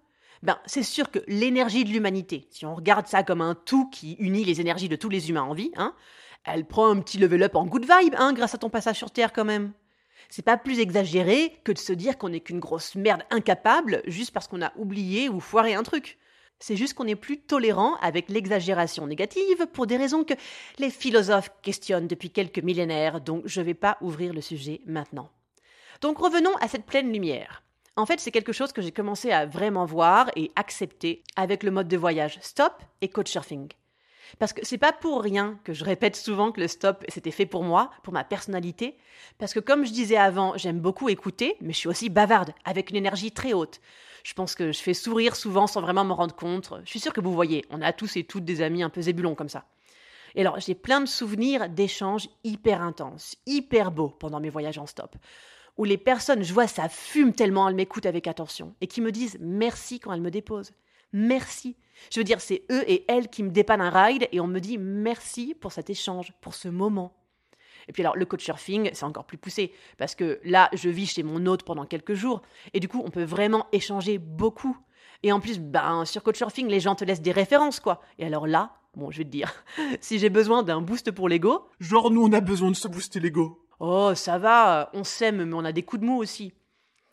Ben, 0.44 0.58
c'est 0.66 0.84
sûr 0.84 1.12
que 1.12 1.20
l'énergie 1.28 1.86
de 1.86 1.90
l'humanité, 1.90 2.48
si 2.52 2.66
on 2.66 2.76
regarde 2.76 3.08
ça 3.08 3.24
comme 3.24 3.42
un 3.42 3.56
tout 3.56 3.90
qui 3.90 4.14
unit 4.20 4.44
les 4.44 4.62
énergies 4.62 4.90
de 4.90 4.96
tous 4.96 5.10
les 5.10 5.30
humains 5.30 5.44
en 5.44 5.54
vie, 5.54 5.72
hein, 5.76 5.96
elle 6.44 6.66
prend 6.66 6.90
un 6.90 7.00
petit 7.00 7.18
level 7.18 7.44
up 7.44 7.56
en 7.56 7.66
good 7.66 7.86
vibe, 7.86 8.16
hein, 8.18 8.34
grâce 8.34 8.54
à 8.54 8.58
ton 8.58 8.70
passage 8.70 8.98
sur 8.98 9.12
Terre 9.12 9.34
quand 9.34 9.46
même. 9.46 9.74
C'est 10.30 10.46
pas 10.46 10.58
plus 10.58 10.80
exagéré 10.80 11.60
que 11.64 11.72
de 11.72 11.78
se 11.78 11.94
dire 11.94 12.18
qu'on 12.18 12.30
n'est 12.30 12.40
qu'une 12.42 12.60
grosse 12.60 12.96
merde 12.96 13.24
incapable 13.30 14.02
juste 14.06 14.32
parce 14.32 14.48
qu'on 14.48 14.62
a 14.62 14.74
oublié 14.76 15.30
ou 15.30 15.40
foiré 15.40 15.74
un 15.74 15.84
truc. 15.84 16.18
C'est 16.60 16.76
juste 16.76 16.94
qu'on 16.94 17.08
est 17.08 17.15
plus 17.15 17.39
tolérant 17.39 17.96
avec 17.96 18.30
l'exagération 18.30 19.08
négative 19.08 19.68
pour 19.74 19.88
des 19.88 19.98
raisons 19.98 20.24
que 20.24 20.34
les 20.80 20.89
philosophes 20.89 21.52
questionnent 21.62 22.08
depuis 22.08 22.30
quelques 22.30 22.60
millénaires, 22.60 23.22
donc 23.22 23.44
je 23.46 23.60
ne 23.60 23.65
vais 23.65 23.74
pas 23.74 23.98
ouvrir 24.02 24.34
le 24.34 24.41
sujet 24.41 24.82
maintenant. 24.86 25.30
Donc 26.02 26.18
revenons 26.18 26.56
à 26.58 26.68
cette 26.68 26.86
pleine 26.86 27.12
lumière. 27.12 27.62
En 27.98 28.06
fait, 28.06 28.20
c'est 28.20 28.32
quelque 28.32 28.52
chose 28.52 28.74
que 28.74 28.82
j'ai 28.82 28.91
commencé 28.91 29.32
à 29.32 29.46
vraiment 29.46 29.86
voir 29.86 30.30
et 30.36 30.52
accepter 30.56 31.24
avec 31.36 31.63
le 31.63 31.72
mode 31.72 31.88
de 31.88 31.98
voyage 31.98 32.39
stop 32.41 32.74
et 33.02 33.10
couchsurfing. 33.10 33.70
Parce 34.40 34.54
que 34.54 34.66
c'est 34.66 34.78
pas 34.78 34.94
pour 34.94 35.22
rien 35.22 35.60
que 35.64 35.74
je 35.74 35.84
répète 35.84 36.16
souvent 36.16 36.52
que 36.52 36.62
le 36.62 36.68
stop 36.68 37.04
c'était 37.08 37.32
fait 37.32 37.46
pour 37.46 37.64
moi, 37.64 37.92
pour 38.04 38.14
ma 38.14 38.24
personnalité. 38.24 38.98
Parce 39.38 39.54
que 39.54 39.60
comme 39.60 39.86
je 39.86 39.92
disais 39.92 40.18
avant, 40.18 40.58
j'aime 40.58 40.80
beaucoup 40.80 41.10
écouter, 41.10 41.56
mais 41.62 41.74
je 41.74 41.78
suis 41.78 41.90
aussi 41.90 42.10
bavarde, 42.10 42.54
avec 42.64 42.90
une 42.90 42.96
énergie 42.96 43.32
très 43.32 43.54
haute. 43.54 43.82
Je 44.24 44.34
pense 44.34 44.56
que 44.56 44.72
je 44.72 44.80
fais 44.80 44.94
sourire 44.94 45.36
souvent 45.36 45.68
sans 45.68 45.82
vraiment 45.82 46.04
m'en 46.04 46.16
rendre 46.16 46.36
compte. 46.36 46.74
Je 46.84 46.90
suis 46.90 47.00
sûre 47.00 47.14
que 47.14 47.22
vous 47.22 47.34
voyez, 47.34 47.66
on 47.70 47.82
a 47.82 47.94
tous 47.94 48.18
et 48.18 48.24
toutes 48.24 48.46
des 48.46 48.62
amis 48.62 48.84
un 48.84 48.90
peu 48.90 49.02
zébulons 49.02 49.36
comme 49.36 49.50
ça. 49.50 49.66
Et 50.34 50.42
alors, 50.42 50.60
j'ai 50.60 50.76
plein 50.76 51.00
de 51.00 51.06
souvenirs 51.06 51.70
d'échanges 51.70 52.28
hyper 52.44 52.82
intenses, 52.82 53.38
hyper 53.46 53.92
beaux 53.92 54.10
pendant 54.10 54.40
mes 54.40 54.50
voyages 54.50 54.78
en 54.78 54.86
stop 54.86 55.16
où 55.78 55.84
les 55.84 55.98
personnes, 55.98 56.44
je 56.44 56.54
vois, 56.54 56.68
ça 56.68 56.90
fume 56.90 57.34
tellement, 57.34 57.68
elles 57.68 57.76
m'écoutent 57.76 58.06
avec 58.06 58.28
attention, 58.28 58.76
et 58.82 58.88
qui 58.88 59.02
me 59.02 59.12
disent 59.12 59.38
merci 59.40 60.00
quand 60.00 60.14
elles 60.14 60.22
me 60.22 60.32
déposent. 60.32 60.72
Merci. 61.15 61.78
Je 62.12 62.19
veux 62.19 62.25
dire, 62.25 62.41
c'est 62.41 62.63
eux 62.69 62.84
et 62.88 63.06
elles 63.08 63.30
qui 63.30 63.41
me 63.41 63.49
dépannent 63.49 63.80
un 63.80 63.89
ride, 63.89 64.28
et 64.34 64.41
on 64.41 64.47
me 64.47 64.60
dit 64.60 64.78
merci 64.78 65.56
pour 65.56 65.71
cet 65.71 65.89
échange, 65.89 66.34
pour 66.41 66.54
ce 66.54 66.67
moment. 66.67 67.15
Et 67.88 67.93
puis 67.93 68.04
alors, 68.04 68.17
le 68.17 68.25
couchsurfing, 68.25 68.89
c'est 68.91 69.06
encore 69.06 69.25
plus 69.25 69.38
poussé, 69.38 69.71
parce 69.97 70.13
que 70.13 70.41
là, 70.43 70.69
je 70.73 70.89
vis 70.89 71.08
chez 71.08 71.23
mon 71.23 71.45
hôte 71.45 71.63
pendant 71.63 71.86
quelques 71.86 72.15
jours, 72.15 72.41
et 72.73 72.82
du 72.82 72.89
coup, 72.89 73.01
on 73.06 73.12
peut 73.12 73.23
vraiment 73.23 73.67
échanger 73.71 74.17
beaucoup. 74.17 74.78
Et 75.23 75.32
en 75.32 75.39
plus, 75.39 75.58
ben, 75.58 76.04
sur 76.04 76.21
Couchsurfing, 76.21 76.67
les 76.67 76.82
gens 76.82 76.95
te 76.95 77.06
laissent 77.06 77.21
des 77.21 77.32
références, 77.32 77.80
quoi. 77.80 78.01
Et 78.19 78.25
alors 78.25 78.45
là, 78.45 78.73
bon, 78.95 79.10
je 79.10 79.19
vais 79.19 79.23
te 79.23 79.30
dire, 79.30 79.54
si 80.01 80.19
j'ai 80.19 80.30
besoin 80.30 80.63
d'un 80.63 80.82
boost 80.82 81.12
pour 81.12 81.30
l'ego. 81.30 81.69
Genre, 81.80 82.12
nous, 82.12 82.23
on 82.23 82.34
a 82.34 82.41
besoin 82.41 82.71
de 82.71 82.75
se 82.75 82.89
booster 82.89 83.21
l'ego. 83.21 83.65
Oh, 83.80 84.12
ça 84.15 84.38
va, 84.38 84.89
on 84.93 85.06
s'aime, 85.06 85.45
mais 85.45 85.56
on 85.56 85.63
a 85.63 85.71
des 85.71 85.84
coups 85.84 86.01
de 86.01 86.06
mou 86.06 86.17
aussi. 86.17 86.54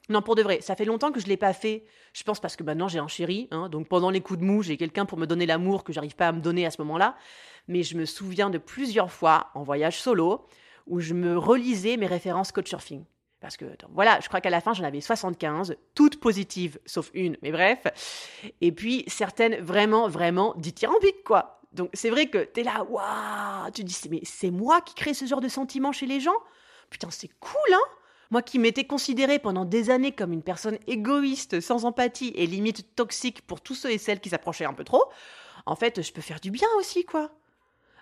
Non, 0.09 0.21
pour 0.21 0.35
de 0.35 0.43
vrai, 0.43 0.61
ça 0.61 0.75
fait 0.75 0.85
longtemps 0.85 1.13
que 1.13 1.21
je 1.21 1.27
ne 1.27 1.31
l'ai 1.31 1.37
pas 1.37 1.53
fait. 1.53 1.85
Je 2.13 2.23
pense 2.25 2.41
parce 2.41 2.57
que 2.57 2.65
maintenant 2.65 2.89
j'ai 2.89 2.99
un 2.99 3.09
chéri, 3.09 3.49
hein, 3.51 3.69
donc 3.69 3.89
pendant 3.89 4.11
les 4.11 4.21
coups 4.21 4.41
de 4.41 4.45
mou, 4.45 4.63
j'ai 4.63 4.77
quelqu'un 4.77 5.07
pour 5.07 5.19
me 5.19 5.27
donner 5.27 5.47
l'amour 5.47 5.85
que 5.85 5.93
j'arrive 5.93 6.17
pas 6.17 6.29
à 6.29 6.33
me 6.33 6.41
donner 6.41 6.67
à 6.67 6.71
ce 6.71 6.81
moment-là. 6.83 7.17
Mais 7.69 7.83
je 7.83 7.97
me 7.97 8.05
souviens 8.05 8.51
de 8.51 8.59
plusieurs 8.59 9.13
fois 9.13 9.51
en 9.55 9.63
voyage 9.63 10.01
solo 10.01 10.47
où 10.87 10.99
je 11.01 11.15
me 11.15 11.39
relisais 11.39 11.97
mes 11.97 12.07
références 12.07 12.53
surfing. 12.65 13.05
Parce 13.41 13.57
que 13.57 13.65
voilà, 13.93 14.21
je 14.21 14.29
crois 14.29 14.41
qu'à 14.41 14.51
la 14.51 14.61
fin 14.61 14.73
j'en 14.73 14.85
avais 14.85 15.01
75, 15.01 15.77
toutes 15.95 16.21
positives, 16.21 16.79
sauf 16.85 17.11
une, 17.15 17.37
mais 17.43 17.53
bref. 17.53 17.87
Et 18.61 18.73
puis 18.73 19.05
certaines 19.07 19.57
vraiment, 19.57 20.09
vraiment 20.09 20.55
dithyrambiques, 20.57 21.25
quoi. 21.25 21.61
Donc 21.73 21.91
c'est 21.95 22.11
vrai 22.11 22.27
que 22.27 22.39
t'es 22.39 22.65
là, 22.65 22.85
waouh, 22.85 23.71
tu 23.73 23.83
dis, 23.85 23.99
mais 24.11 24.21
c'est 24.25 24.51
moi 24.51 24.81
qui 24.81 24.95
crée 24.95 25.15
ce 25.15 25.25
genre 25.25 25.41
de 25.41 25.49
sentiment 25.49 25.93
chez 25.93 26.07
les 26.07 26.21
gens? 26.21 26.37
Putain, 26.91 27.11
c'est 27.11 27.31
cool, 27.41 27.73
hein? 27.73 27.97
Moi 28.33 28.41
qui 28.41 28.59
m'étais 28.59 28.85
considérée 28.85 29.39
pendant 29.39 29.67
des 29.67 29.91
années 29.91 30.13
comme 30.13 30.33
une 30.33 30.43
personne 30.43 30.79
égoïste, 30.87 31.61
sans 31.61 31.85
empathie 31.85 32.33
et 32.35 32.47
limite 32.47 32.97
toxique 32.97 33.47
pour 33.47 33.61
tous 33.61 33.75
ceux 33.75 33.91
et 33.91 33.99
celles 33.99 34.21
qui 34.21 34.31
s'approchaient 34.31 34.65
un 34.65 34.73
peu 34.73 34.85
trop, 34.85 35.05
en 35.67 35.77
fait, 35.77 36.01
je 36.01 36.13
peux 36.15 36.23
faire 36.23 36.41
du 36.41 36.51
bien 36.51 36.67
aussi, 36.79 37.05
quoi. 37.05 37.31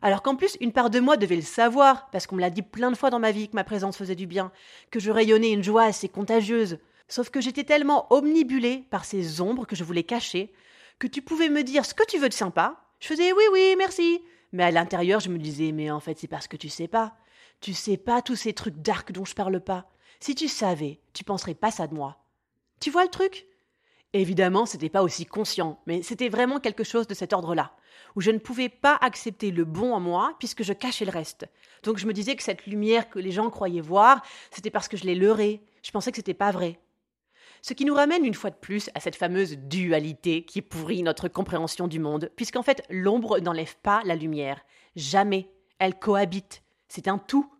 Alors 0.02 0.22
qu'en 0.22 0.36
plus, 0.36 0.56
une 0.60 0.70
part 0.70 0.88
de 0.88 1.00
moi 1.00 1.16
devait 1.16 1.34
le 1.34 1.42
savoir, 1.42 2.08
parce 2.10 2.28
qu'on 2.28 2.36
me 2.36 2.40
l'a 2.40 2.50
dit 2.50 2.62
plein 2.62 2.92
de 2.92 2.96
fois 2.96 3.10
dans 3.10 3.18
ma 3.18 3.32
vie 3.32 3.48
que 3.48 3.56
ma 3.56 3.64
présence 3.64 3.96
faisait 3.96 4.14
du 4.14 4.28
bien, 4.28 4.52
que 4.92 5.00
je 5.00 5.10
rayonnais 5.10 5.50
une 5.50 5.64
joie 5.64 5.82
assez 5.82 6.08
contagieuse. 6.08 6.78
Sauf 7.08 7.30
que 7.30 7.40
j'étais 7.40 7.64
tellement 7.64 8.06
omnibulée 8.14 8.84
par 8.88 9.06
ces 9.06 9.40
ombres 9.40 9.66
que 9.66 9.74
je 9.74 9.82
voulais 9.82 10.04
cacher, 10.04 10.52
que 11.00 11.08
tu 11.08 11.22
pouvais 11.22 11.48
me 11.48 11.64
dire 11.64 11.84
ce 11.84 11.92
que 11.92 12.06
tu 12.06 12.18
veux 12.18 12.28
de 12.28 12.34
sympa, 12.34 12.80
je 13.00 13.08
faisais 13.08 13.32
oui, 13.32 13.44
oui, 13.52 13.74
merci. 13.76 14.22
Mais 14.52 14.62
à 14.62 14.70
l'intérieur, 14.70 15.18
je 15.18 15.28
me 15.28 15.38
disais, 15.38 15.72
mais 15.72 15.90
en 15.90 15.98
fait, 15.98 16.20
c'est 16.20 16.28
parce 16.28 16.46
que 16.46 16.56
tu 16.56 16.68
sais 16.68 16.86
pas. 16.86 17.16
Tu 17.60 17.74
sais 17.74 17.96
pas 17.96 18.22
tous 18.22 18.36
ces 18.36 18.52
trucs 18.52 18.76
dark 18.76 19.10
dont 19.10 19.24
je 19.24 19.34
parle 19.34 19.58
pas. 19.58 19.90
Si 20.20 20.34
tu 20.34 20.48
savais, 20.48 21.00
tu 21.14 21.24
penserais 21.24 21.54
pas 21.54 21.70
ça 21.70 21.86
de 21.86 21.94
moi. 21.94 22.18
Tu 22.78 22.90
vois 22.90 23.04
le 23.04 23.10
truc? 23.10 23.46
Évidemment, 24.12 24.66
c'était 24.66 24.90
pas 24.90 25.02
aussi 25.02 25.24
conscient, 25.24 25.80
mais 25.86 26.02
c'était 26.02 26.28
vraiment 26.28 26.60
quelque 26.60 26.84
chose 26.84 27.06
de 27.06 27.14
cet 27.14 27.32
ordre-là, 27.32 27.72
où 28.16 28.20
je 28.20 28.30
ne 28.30 28.38
pouvais 28.38 28.68
pas 28.68 28.98
accepter 29.00 29.50
le 29.50 29.64
bon 29.64 29.94
en 29.94 30.00
moi 30.00 30.34
puisque 30.38 30.62
je 30.62 30.74
cachais 30.74 31.06
le 31.06 31.10
reste. 31.10 31.46
Donc 31.84 31.96
je 31.96 32.06
me 32.06 32.12
disais 32.12 32.36
que 32.36 32.42
cette 32.42 32.66
lumière 32.66 33.08
que 33.08 33.18
les 33.18 33.30
gens 33.30 33.48
croyaient 33.48 33.80
voir, 33.80 34.22
c'était 34.50 34.70
parce 34.70 34.88
que 34.88 34.98
je 34.98 35.04
l'ai 35.04 35.14
leurrée. 35.14 35.62
Je 35.82 35.90
pensais 35.90 36.10
que 36.10 36.16
c'était 36.16 36.34
pas 36.34 36.50
vrai. 36.50 36.80
Ce 37.62 37.72
qui 37.72 37.86
nous 37.86 37.94
ramène 37.94 38.24
une 38.24 38.34
fois 38.34 38.50
de 38.50 38.56
plus 38.56 38.90
à 38.94 39.00
cette 39.00 39.16
fameuse 39.16 39.56
dualité 39.56 40.44
qui 40.44 40.60
pourrit 40.60 41.02
notre 41.02 41.28
compréhension 41.28 41.88
du 41.88 41.98
monde, 41.98 42.30
puisqu'en 42.36 42.62
fait 42.62 42.84
l'ombre 42.90 43.38
n'enlève 43.38 43.76
pas 43.82 44.02
la 44.04 44.16
lumière. 44.16 44.60
Jamais. 44.96 45.50
Elle 45.78 45.98
cohabite. 45.98 46.62
C'est 46.88 47.08
un 47.08 47.16
tout. 47.16 47.50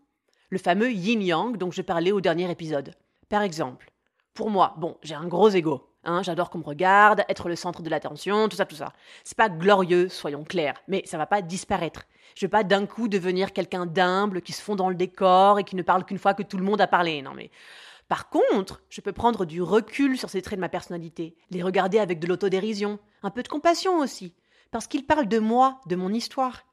Le 0.51 0.57
fameux 0.57 0.91
yin-yang 0.91 1.55
dont 1.55 1.71
je 1.71 1.81
parlais 1.81 2.11
au 2.11 2.19
dernier 2.19 2.51
épisode. 2.51 2.93
Par 3.29 3.41
exemple, 3.41 3.89
pour 4.33 4.49
moi, 4.49 4.75
bon, 4.77 4.97
j'ai 5.01 5.15
un 5.15 5.25
gros 5.25 5.49
ego. 5.49 5.87
Hein, 6.03 6.23
j'adore 6.23 6.49
qu'on 6.49 6.57
me 6.57 6.65
regarde, 6.65 7.23
être 7.29 7.47
le 7.47 7.55
centre 7.55 7.81
de 7.81 7.89
l'attention, 7.89 8.49
tout 8.49 8.57
ça, 8.57 8.65
tout 8.65 8.75
ça. 8.75 8.91
C'est 9.23 9.37
pas 9.37 9.47
glorieux, 9.47 10.09
soyons 10.09 10.43
clairs, 10.43 10.81
mais 10.89 11.03
ça 11.05 11.17
va 11.17 11.25
pas 11.25 11.41
disparaître. 11.41 12.03
Je 12.35 12.45
veux 12.45 12.49
pas 12.49 12.65
d'un 12.65 12.85
coup 12.85 13.07
devenir 13.07 13.53
quelqu'un 13.53 13.85
d'humble 13.85 14.41
qui 14.41 14.51
se 14.51 14.61
fond 14.61 14.75
dans 14.75 14.89
le 14.89 14.95
décor 14.95 15.57
et 15.57 15.63
qui 15.63 15.77
ne 15.77 15.83
parle 15.83 16.03
qu'une 16.03 16.17
fois 16.19 16.33
que 16.33 16.43
tout 16.43 16.57
le 16.57 16.65
monde 16.65 16.81
a 16.81 16.87
parlé. 16.87 17.21
Non 17.21 17.33
mais 17.33 17.49
par 18.09 18.27
contre, 18.27 18.81
je 18.89 18.99
peux 18.99 19.13
prendre 19.13 19.45
du 19.45 19.61
recul 19.61 20.17
sur 20.17 20.29
ces 20.29 20.41
traits 20.41 20.57
de 20.57 20.61
ma 20.61 20.67
personnalité, 20.67 21.33
les 21.49 21.63
regarder 21.63 21.97
avec 21.97 22.19
de 22.19 22.27
l'autodérision, 22.27 22.99
un 23.23 23.29
peu 23.29 23.41
de 23.41 23.47
compassion 23.47 23.99
aussi, 23.99 24.33
parce 24.69 24.87
qu'ils 24.87 25.05
parlent 25.05 25.29
de 25.29 25.39
moi, 25.39 25.79
de 25.85 25.95
mon 25.95 26.11
histoire. 26.11 26.65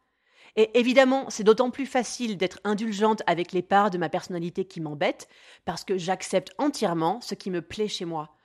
Et 0.57 0.79
évidemment, 0.79 1.27
c'est 1.29 1.45
d'autant 1.45 1.71
plus 1.71 1.87
facile 1.87 2.37
d'être 2.37 2.61
indulgente 2.65 3.23
avec 3.27 3.53
les 3.53 3.63
parts 3.63 3.91
de 3.91 3.99
ma 3.99 4.09
personnalité 4.09 4.65
qui 4.65 4.81
m'embêtent, 4.81 5.29
parce 5.65 5.85
que 5.85 5.99
j'accepte 5.99 6.53
entièrement 6.59 7.21
ce 7.21 7.35
qui 7.35 7.51
me 7.51 7.63
plaît 7.63 7.89
chez 7.89 8.05
moi. 8.05 8.37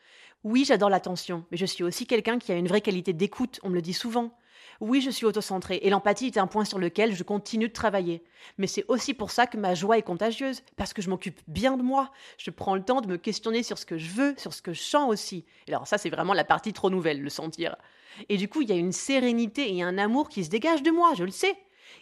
Oui, 0.44 0.66
j'adore 0.66 0.90
l'attention, 0.90 1.46
mais 1.52 1.58
je 1.58 1.66
suis 1.66 1.84
aussi 1.84 2.06
quelqu'un 2.06 2.38
qui 2.38 2.52
a 2.52 2.56
une 2.56 2.68
vraie 2.68 2.82
qualité 2.82 3.14
d'écoute, 3.14 3.60
on 3.64 3.70
me 3.70 3.76
le 3.76 3.82
dit 3.82 3.94
souvent. 3.94 4.38
Oui, 4.82 5.02
je 5.02 5.10
suis 5.10 5.26
autocentrée 5.26 5.80
et 5.84 5.90
l'empathie 5.90 6.28
est 6.28 6.38
un 6.38 6.48
point 6.48 6.66
sur 6.66 6.80
lequel 6.80 7.16
je 7.16 7.24
continue 7.24 7.70
de 7.70 7.74
travailler. 7.74 8.24
Mais 8.58 8.68
c'est 8.68 8.86
aussi 8.90 9.14
pour 9.14 9.32
ça 9.32 9.48
que 9.48 9.58
ma 9.58 9.76
joie 9.76 9.98
est 9.98 10.04
contagieuse, 10.04 10.62
parce 10.76 10.94
que 10.94 11.02
je 11.02 11.10
m'occupe 11.10 11.40
bien 11.48 11.78
de 11.78 11.84
moi. 11.84 12.12
Je 12.38 12.52
prends 12.52 12.76
le 12.76 12.84
temps 12.84 13.00
de 13.00 13.08
me 13.08 13.18
questionner 13.18 13.64
sur 13.64 13.78
ce 13.78 13.86
que 13.86 13.98
je 13.98 14.10
veux, 14.10 14.36
sur 14.38 14.54
ce 14.54 14.62
que 14.62 14.74
je 14.74 14.82
sens 14.82 15.10
aussi. 15.10 15.46
Et 15.68 15.72
alors 15.74 15.88
ça, 15.88 15.98
c'est 15.98 16.10
vraiment 16.10 16.34
la 16.34 16.44
partie 16.44 16.74
trop 16.74 16.90
nouvelle, 16.90 17.22
le 17.22 17.30
sentir. 17.30 17.78
Et 18.30 18.38
du 18.38 18.50
coup, 18.50 18.62
il 18.62 18.70
y 18.70 18.74
a 18.74 18.76
une 18.76 18.92
sérénité 18.92 19.74
et 19.74 19.84
un 19.84 19.98
amour 19.98 20.28
qui 20.28 20.44
se 20.44 20.50
dégagent 20.50 20.84
de 20.84 20.92
moi, 20.92 21.14
je 21.16 21.24
le 21.24 21.32
sais. 21.32 21.56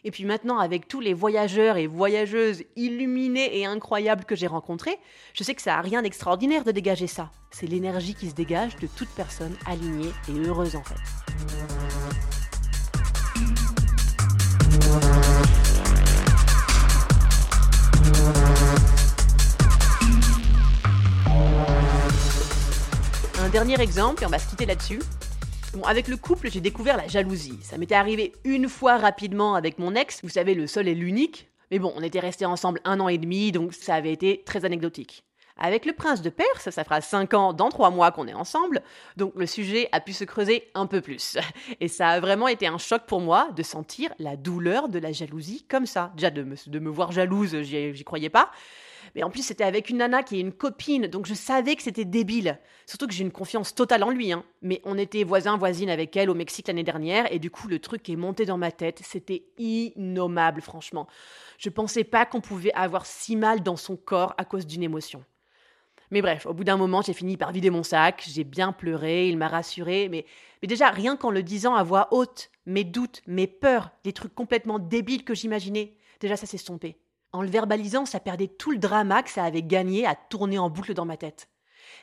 Et 0.03 0.11
puis 0.11 0.25
maintenant, 0.25 0.59
avec 0.59 0.87
tous 0.87 0.99
les 0.99 1.13
voyageurs 1.13 1.77
et 1.77 1.87
voyageuses 1.87 2.63
illuminés 2.75 3.59
et 3.59 3.65
incroyables 3.65 4.25
que 4.25 4.35
j'ai 4.35 4.47
rencontrés, 4.47 4.97
je 5.33 5.43
sais 5.43 5.55
que 5.55 5.61
ça 5.61 5.75
n'a 5.75 5.81
rien 5.81 6.01
d'extraordinaire 6.01 6.63
de 6.63 6.71
dégager 6.71 7.07
ça. 7.07 7.31
C'est 7.51 7.67
l'énergie 7.67 8.15
qui 8.15 8.29
se 8.29 8.35
dégage 8.35 8.75
de 8.77 8.87
toute 8.87 9.09
personne 9.09 9.55
alignée 9.65 10.11
et 10.29 10.47
heureuse 10.47 10.75
en 10.75 10.83
fait. 10.83 10.95
Un 23.39 23.49
dernier 23.49 23.81
exemple, 23.81 24.23
et 24.23 24.25
on 24.25 24.29
va 24.29 24.39
se 24.39 24.47
quitter 24.47 24.65
là-dessus. 24.65 24.99
Avec 25.85 26.07
le 26.07 26.17
couple, 26.17 26.51
j'ai 26.51 26.59
découvert 26.59 26.97
la 26.97 27.07
jalousie. 27.07 27.57
Ça 27.61 27.77
m'était 27.77 27.95
arrivé 27.95 28.33
une 28.43 28.67
fois 28.67 28.97
rapidement 28.97 29.55
avec 29.55 29.79
mon 29.79 29.95
ex, 29.95 30.19
vous 30.21 30.29
savez, 30.29 30.53
le 30.53 30.67
seul 30.67 30.87
et 30.87 30.95
l'unique. 30.95 31.49
Mais 31.71 31.79
bon, 31.79 31.93
on 31.95 32.03
était 32.03 32.19
restés 32.19 32.45
ensemble 32.45 32.81
un 32.83 32.99
an 32.99 33.07
et 33.07 33.17
demi, 33.17 33.51
donc 33.51 33.73
ça 33.73 33.95
avait 33.95 34.11
été 34.11 34.43
très 34.45 34.65
anecdotique. 34.65 35.23
Avec 35.57 35.85
le 35.85 35.93
prince 35.93 36.21
de 36.21 36.29
Perse, 36.29 36.69
ça 36.69 36.83
fera 36.83 37.01
5 37.01 37.33
ans 37.33 37.53
dans 37.53 37.69
3 37.69 37.89
mois 37.91 38.11
qu'on 38.11 38.27
est 38.27 38.33
ensemble, 38.33 38.81
donc 39.15 39.33
le 39.35 39.45
sujet 39.45 39.87
a 39.91 39.99
pu 40.01 40.11
se 40.11 40.23
creuser 40.23 40.69
un 40.73 40.87
peu 40.87 41.01
plus. 41.01 41.37
Et 41.79 41.87
ça 41.87 42.09
a 42.09 42.19
vraiment 42.19 42.47
été 42.47 42.67
un 42.67 42.77
choc 42.77 43.03
pour 43.07 43.21
moi 43.21 43.49
de 43.55 43.63
sentir 43.63 44.11
la 44.19 44.35
douleur 44.35 44.89
de 44.89 44.99
la 44.99 45.11
jalousie 45.11 45.65
comme 45.69 45.85
ça. 45.85 46.11
Déjà 46.15 46.31
de 46.31 46.79
me 46.79 46.89
voir 46.89 47.11
jalouse, 47.11 47.61
j'y 47.61 48.03
croyais 48.03 48.29
pas. 48.29 48.51
Mais 49.15 49.23
en 49.23 49.29
plus, 49.29 49.45
c'était 49.45 49.63
avec 49.63 49.89
une 49.89 49.97
nana 49.97 50.23
qui 50.23 50.37
est 50.37 50.41
une 50.41 50.53
copine, 50.53 51.07
donc 51.07 51.25
je 51.25 51.33
savais 51.33 51.75
que 51.75 51.83
c'était 51.83 52.05
débile. 52.05 52.59
Surtout 52.85 53.07
que 53.07 53.13
j'ai 53.13 53.23
une 53.23 53.31
confiance 53.31 53.75
totale 53.75 54.03
en 54.03 54.09
lui. 54.09 54.31
Hein. 54.31 54.43
Mais 54.61 54.81
on 54.85 54.97
était 54.97 55.23
voisins, 55.23 55.57
voisines 55.57 55.89
avec 55.89 56.15
elle 56.15 56.29
au 56.29 56.35
Mexique 56.35 56.67
l'année 56.67 56.83
dernière, 56.83 57.31
et 57.31 57.39
du 57.39 57.51
coup, 57.51 57.67
le 57.67 57.79
truc 57.79 58.09
est 58.09 58.15
monté 58.15 58.45
dans 58.45 58.57
ma 58.57 58.71
tête. 58.71 59.01
C'était 59.03 59.43
innommable, 59.57 60.61
franchement. 60.61 61.07
Je 61.57 61.69
pensais 61.69 62.03
pas 62.03 62.25
qu'on 62.25 62.41
pouvait 62.41 62.73
avoir 62.73 63.05
si 63.05 63.35
mal 63.35 63.61
dans 63.61 63.75
son 63.77 63.97
corps 63.97 64.33
à 64.37 64.45
cause 64.45 64.65
d'une 64.65 64.83
émotion. 64.83 65.23
Mais 66.11 66.21
bref, 66.21 66.45
au 66.45 66.53
bout 66.53 66.65
d'un 66.65 66.75
moment, 66.77 67.01
j'ai 67.01 67.13
fini 67.13 67.37
par 67.37 67.53
vider 67.53 67.69
mon 67.69 67.83
sac, 67.83 68.23
j'ai 68.27 68.43
bien 68.43 68.73
pleuré, 68.73 69.29
il 69.29 69.37
m'a 69.37 69.47
rassuré, 69.47 70.09
mais, 70.09 70.25
mais 70.61 70.67
déjà, 70.67 70.89
rien 70.89 71.15
qu'en 71.15 71.31
le 71.31 71.41
disant 71.41 71.73
à 71.73 71.83
voix 71.83 72.09
haute, 72.11 72.51
mes 72.65 72.83
doutes, 72.83 73.21
mes 73.27 73.47
peurs, 73.47 73.91
des 74.03 74.11
trucs 74.11 74.35
complètement 74.35 74.77
débiles 74.77 75.23
que 75.23 75.33
j'imaginais, 75.33 75.95
déjà 76.19 76.35
ça 76.35 76.45
s'est 76.45 76.57
stompé. 76.57 76.97
En 77.33 77.41
le 77.41 77.49
verbalisant, 77.49 78.05
ça 78.05 78.19
perdait 78.19 78.47
tout 78.47 78.71
le 78.71 78.77
drama 78.77 79.23
que 79.23 79.29
ça 79.29 79.43
avait 79.43 79.63
gagné 79.63 80.05
à 80.05 80.15
tourner 80.15 80.59
en 80.59 80.69
boucle 80.69 80.93
dans 80.93 81.05
ma 81.05 81.17
tête. 81.17 81.47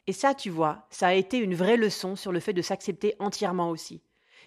Et 0.06 0.12
ça, 0.12 0.34
tu 0.34 0.48
vois, 0.48 0.86
ça 0.90 1.08
a 1.08 1.14
été 1.14 1.38
une 1.38 1.54
vraie 1.54 1.76
leçon 1.76 2.16
sur 2.16 2.32
le 2.32 2.40
fait 2.40 2.54
de 2.54 2.62
s'accepter 2.62 3.14
entièrement 3.18 3.68
aussi. 3.68 4.02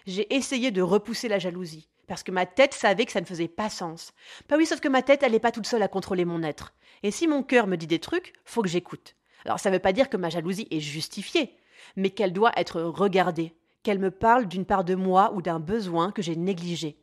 J'ai 0.06 0.34
essayé 0.34 0.72
de 0.72 0.82
repousser 0.82 1.28
la 1.28 1.38
jalousie, 1.38 1.88
parce 2.08 2.24
que 2.24 2.32
ma 2.32 2.46
tête 2.46 2.74
savait 2.74 3.06
que 3.06 3.12
ça 3.12 3.20
ne 3.20 3.26
faisait 3.26 3.46
pas 3.46 3.70
sens. 3.70 4.12
Bah 4.48 4.56
oui, 4.58 4.66
sauf 4.66 4.80
que 4.80 4.88
ma 4.88 5.02
tête, 5.02 5.22
elle 5.22 5.32
n'est 5.32 5.38
pas 5.38 5.52
toute 5.52 5.66
seule 5.66 5.82
à 5.82 5.88
contrôler 5.88 6.24
mon 6.24 6.42
être. 6.42 6.74
Et 7.04 7.12
si 7.12 7.28
mon 7.28 7.44
cœur 7.44 7.68
me 7.68 7.76
dit 7.76 7.86
des 7.86 8.00
trucs, 8.00 8.32
faut 8.44 8.62
que 8.62 8.68
j'écoute. 8.68 9.14
Alors 9.44 9.60
ça 9.60 9.70
ne 9.70 9.76
veut 9.76 9.80
pas 9.80 9.92
dire 9.92 10.08
que 10.08 10.16
ma 10.16 10.30
jalousie 10.30 10.68
est 10.70 10.80
justifiée, 10.80 11.56
mais 11.94 12.10
qu'elle 12.10 12.32
doit 12.32 12.52
être 12.56 12.82
regardée, 12.82 13.54
qu'elle 13.84 13.98
me 14.00 14.10
parle 14.10 14.46
d'une 14.46 14.64
part 14.64 14.84
de 14.84 14.96
moi 14.96 15.32
ou 15.34 15.42
d'un 15.42 15.60
besoin 15.60 16.10
que 16.10 16.22
j'ai 16.22 16.36
négligé. 16.36 17.01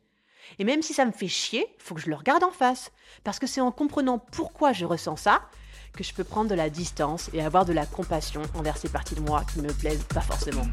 Et 0.58 0.64
même 0.64 0.82
si 0.82 0.92
ça 0.92 1.04
me 1.04 1.12
fait 1.12 1.28
chier, 1.28 1.66
faut 1.78 1.94
que 1.94 2.00
je 2.00 2.10
le 2.10 2.16
regarde 2.16 2.44
en 2.44 2.50
face, 2.50 2.90
parce 3.24 3.38
que 3.38 3.46
c'est 3.46 3.60
en 3.60 3.70
comprenant 3.70 4.18
pourquoi 4.18 4.72
je 4.72 4.84
ressens 4.84 5.16
ça 5.16 5.42
que 5.92 6.04
je 6.04 6.14
peux 6.14 6.24
prendre 6.24 6.48
de 6.50 6.54
la 6.54 6.70
distance 6.70 7.30
et 7.32 7.42
avoir 7.42 7.64
de 7.64 7.72
la 7.72 7.86
compassion 7.86 8.42
envers 8.54 8.76
ces 8.76 8.88
parties 8.88 9.14
de 9.14 9.20
moi 9.20 9.44
qui 9.52 9.60
me 9.60 9.72
plaisent 9.72 10.04
pas 10.14 10.20
forcément. 10.20 10.66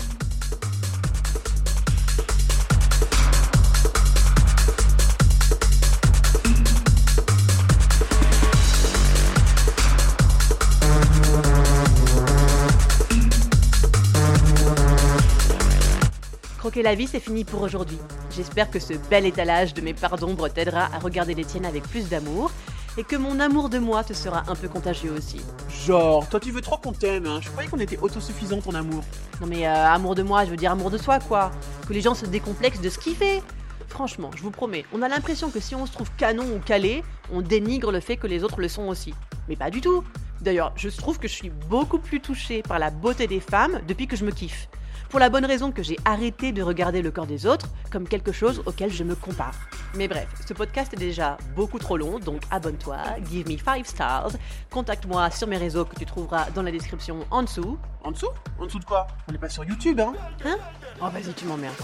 Croquer 16.59 16.83
la 16.83 16.95
vie, 16.95 17.07
c'est 17.07 17.19
fini 17.19 17.45
pour 17.45 17.61
aujourd'hui. 17.61 17.97
J'espère 18.37 18.69
que 18.69 18.79
ce 18.79 18.93
bel 19.09 19.25
étalage 19.25 19.73
de 19.73 19.81
mes 19.81 19.95
parts 19.95 20.17
d'ombre 20.17 20.47
t'aidera 20.47 20.93
à 20.93 20.99
regarder 20.99 21.33
les 21.33 21.43
tiennes 21.43 21.65
avec 21.65 21.81
plus 21.81 22.07
d'amour 22.07 22.51
et 22.95 23.03
que 23.03 23.15
mon 23.15 23.39
amour 23.39 23.67
de 23.67 23.79
moi 23.79 24.03
te 24.03 24.13
sera 24.13 24.43
un 24.47 24.53
peu 24.53 24.67
contagieux 24.67 25.11
aussi. 25.11 25.41
Genre, 25.87 26.29
toi 26.29 26.39
tu 26.39 26.51
veux 26.51 26.61
trop 26.61 26.77
qu'on 26.77 26.93
t'aime, 26.93 27.25
hein 27.25 27.39
Je 27.41 27.49
croyais 27.49 27.67
qu'on 27.67 27.79
était 27.79 27.97
autosuffisante 27.97 28.67
en 28.67 28.75
amour. 28.75 29.03
Non 29.41 29.47
mais 29.47 29.67
euh, 29.67 29.87
amour 29.87 30.13
de 30.13 30.21
moi, 30.21 30.45
je 30.45 30.51
veux 30.51 30.55
dire 30.55 30.71
amour 30.71 30.91
de 30.91 30.99
soi 30.99 31.17
quoi. 31.17 31.49
Que 31.87 31.93
les 31.93 32.01
gens 32.01 32.13
se 32.13 32.27
décomplexent 32.27 32.79
de 32.79 32.89
ce 32.89 32.99
qu'ils 32.99 33.15
fait. 33.15 33.41
Franchement, 33.87 34.29
je 34.35 34.43
vous 34.43 34.51
promets, 34.51 34.85
on 34.93 35.01
a 35.01 35.07
l'impression 35.07 35.49
que 35.49 35.59
si 35.59 35.73
on 35.73 35.87
se 35.87 35.91
trouve 35.91 36.11
canon 36.15 36.45
ou 36.55 36.59
calé, 36.59 37.03
on 37.33 37.41
dénigre 37.41 37.91
le 37.91 38.01
fait 38.01 38.17
que 38.17 38.27
les 38.27 38.43
autres 38.43 38.61
le 38.61 38.67
sont 38.67 38.87
aussi. 38.87 39.15
Mais 39.49 39.55
pas 39.55 39.71
du 39.71 39.81
tout. 39.81 40.03
D'ailleurs, 40.41 40.73
je 40.75 40.89
trouve 40.89 41.17
que 41.17 41.27
je 41.27 41.33
suis 41.33 41.49
beaucoup 41.49 41.97
plus 41.97 42.19
touchée 42.19 42.61
par 42.61 42.77
la 42.77 42.91
beauté 42.91 43.25
des 43.25 43.39
femmes 43.39 43.81
depuis 43.87 44.05
que 44.05 44.15
je 44.15 44.25
me 44.25 44.29
kiffe 44.29 44.69
pour 45.09 45.19
la 45.19 45.29
bonne 45.29 45.45
raison 45.45 45.71
que 45.71 45.83
j'ai 45.83 45.97
arrêté 46.05 46.51
de 46.51 46.61
regarder 46.61 47.01
le 47.01 47.11
corps 47.11 47.27
des 47.27 47.45
autres 47.45 47.67
comme 47.91 48.07
quelque 48.07 48.31
chose 48.31 48.61
auquel 48.65 48.91
je 48.91 49.03
me 49.03 49.15
compare. 49.15 49.55
Mais 49.95 50.07
bref, 50.07 50.27
ce 50.45 50.53
podcast 50.53 50.93
est 50.93 50.99
déjà 50.99 51.37
beaucoup 51.55 51.79
trop 51.79 51.97
long, 51.97 52.19
donc 52.19 52.41
abonne-toi, 52.51 52.97
give 53.29 53.47
me 53.49 53.57
5 53.57 53.85
stars, 53.85 54.31
contacte-moi 54.69 55.29
sur 55.31 55.47
mes 55.47 55.57
réseaux 55.57 55.85
que 55.85 55.95
tu 55.95 56.05
trouveras 56.05 56.49
dans 56.51 56.61
la 56.61 56.71
description 56.71 57.19
en 57.31 57.43
dessous. 57.43 57.77
En 58.03 58.11
dessous? 58.11 58.29
En 58.59 58.65
dessous 58.65 58.79
de 58.79 58.85
quoi? 58.85 59.07
On 59.27 59.31
n'est 59.31 59.37
pas 59.37 59.49
sur 59.49 59.63
YouTube, 59.63 59.99
hein? 59.99 60.13
Hein? 60.45 60.57
Oh 61.01 61.09
vas-y, 61.11 61.33
tu 61.33 61.45
m'emmerdes. 61.45 61.75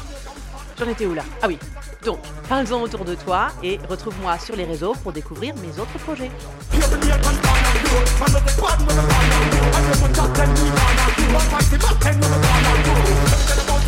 J'en 0.78 0.88
étais 0.88 1.06
où 1.06 1.14
là? 1.14 1.24
Ah 1.42 1.48
oui. 1.48 1.58
Donc, 2.04 2.20
parle-en 2.50 2.82
autour 2.82 3.06
de 3.06 3.16
toi 3.16 3.50
et 3.62 3.80
retrouve-moi 3.90 4.38
sur 4.40 4.56
les 4.56 4.66
réseaux 4.66 4.94
pour 4.94 5.14
découvrir 5.14 5.56
mes 5.58 5.80
autres 5.80 5.98
projets. 6.00 6.32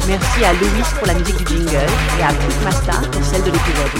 Merci 0.07 0.45
à 0.45 0.53
Louis 0.53 0.83
pour 0.97 1.07
la 1.07 1.13
musique 1.15 1.37
du 1.37 1.45
jingle 1.45 1.75
et 2.19 2.23
à 2.23 2.27
Pete 2.27 2.63
Masta 2.63 2.93
pour 3.11 3.23
celle 3.23 3.41
de 3.43 3.51
l'épisode. 3.51 3.91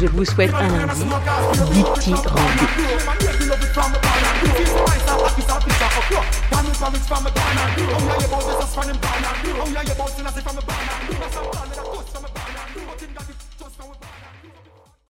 Je 0.00 0.06
vous 0.06 0.24
souhaite 0.24 0.54
un 0.54 0.68
lundi 0.68 1.04
rendu. 2.26 2.68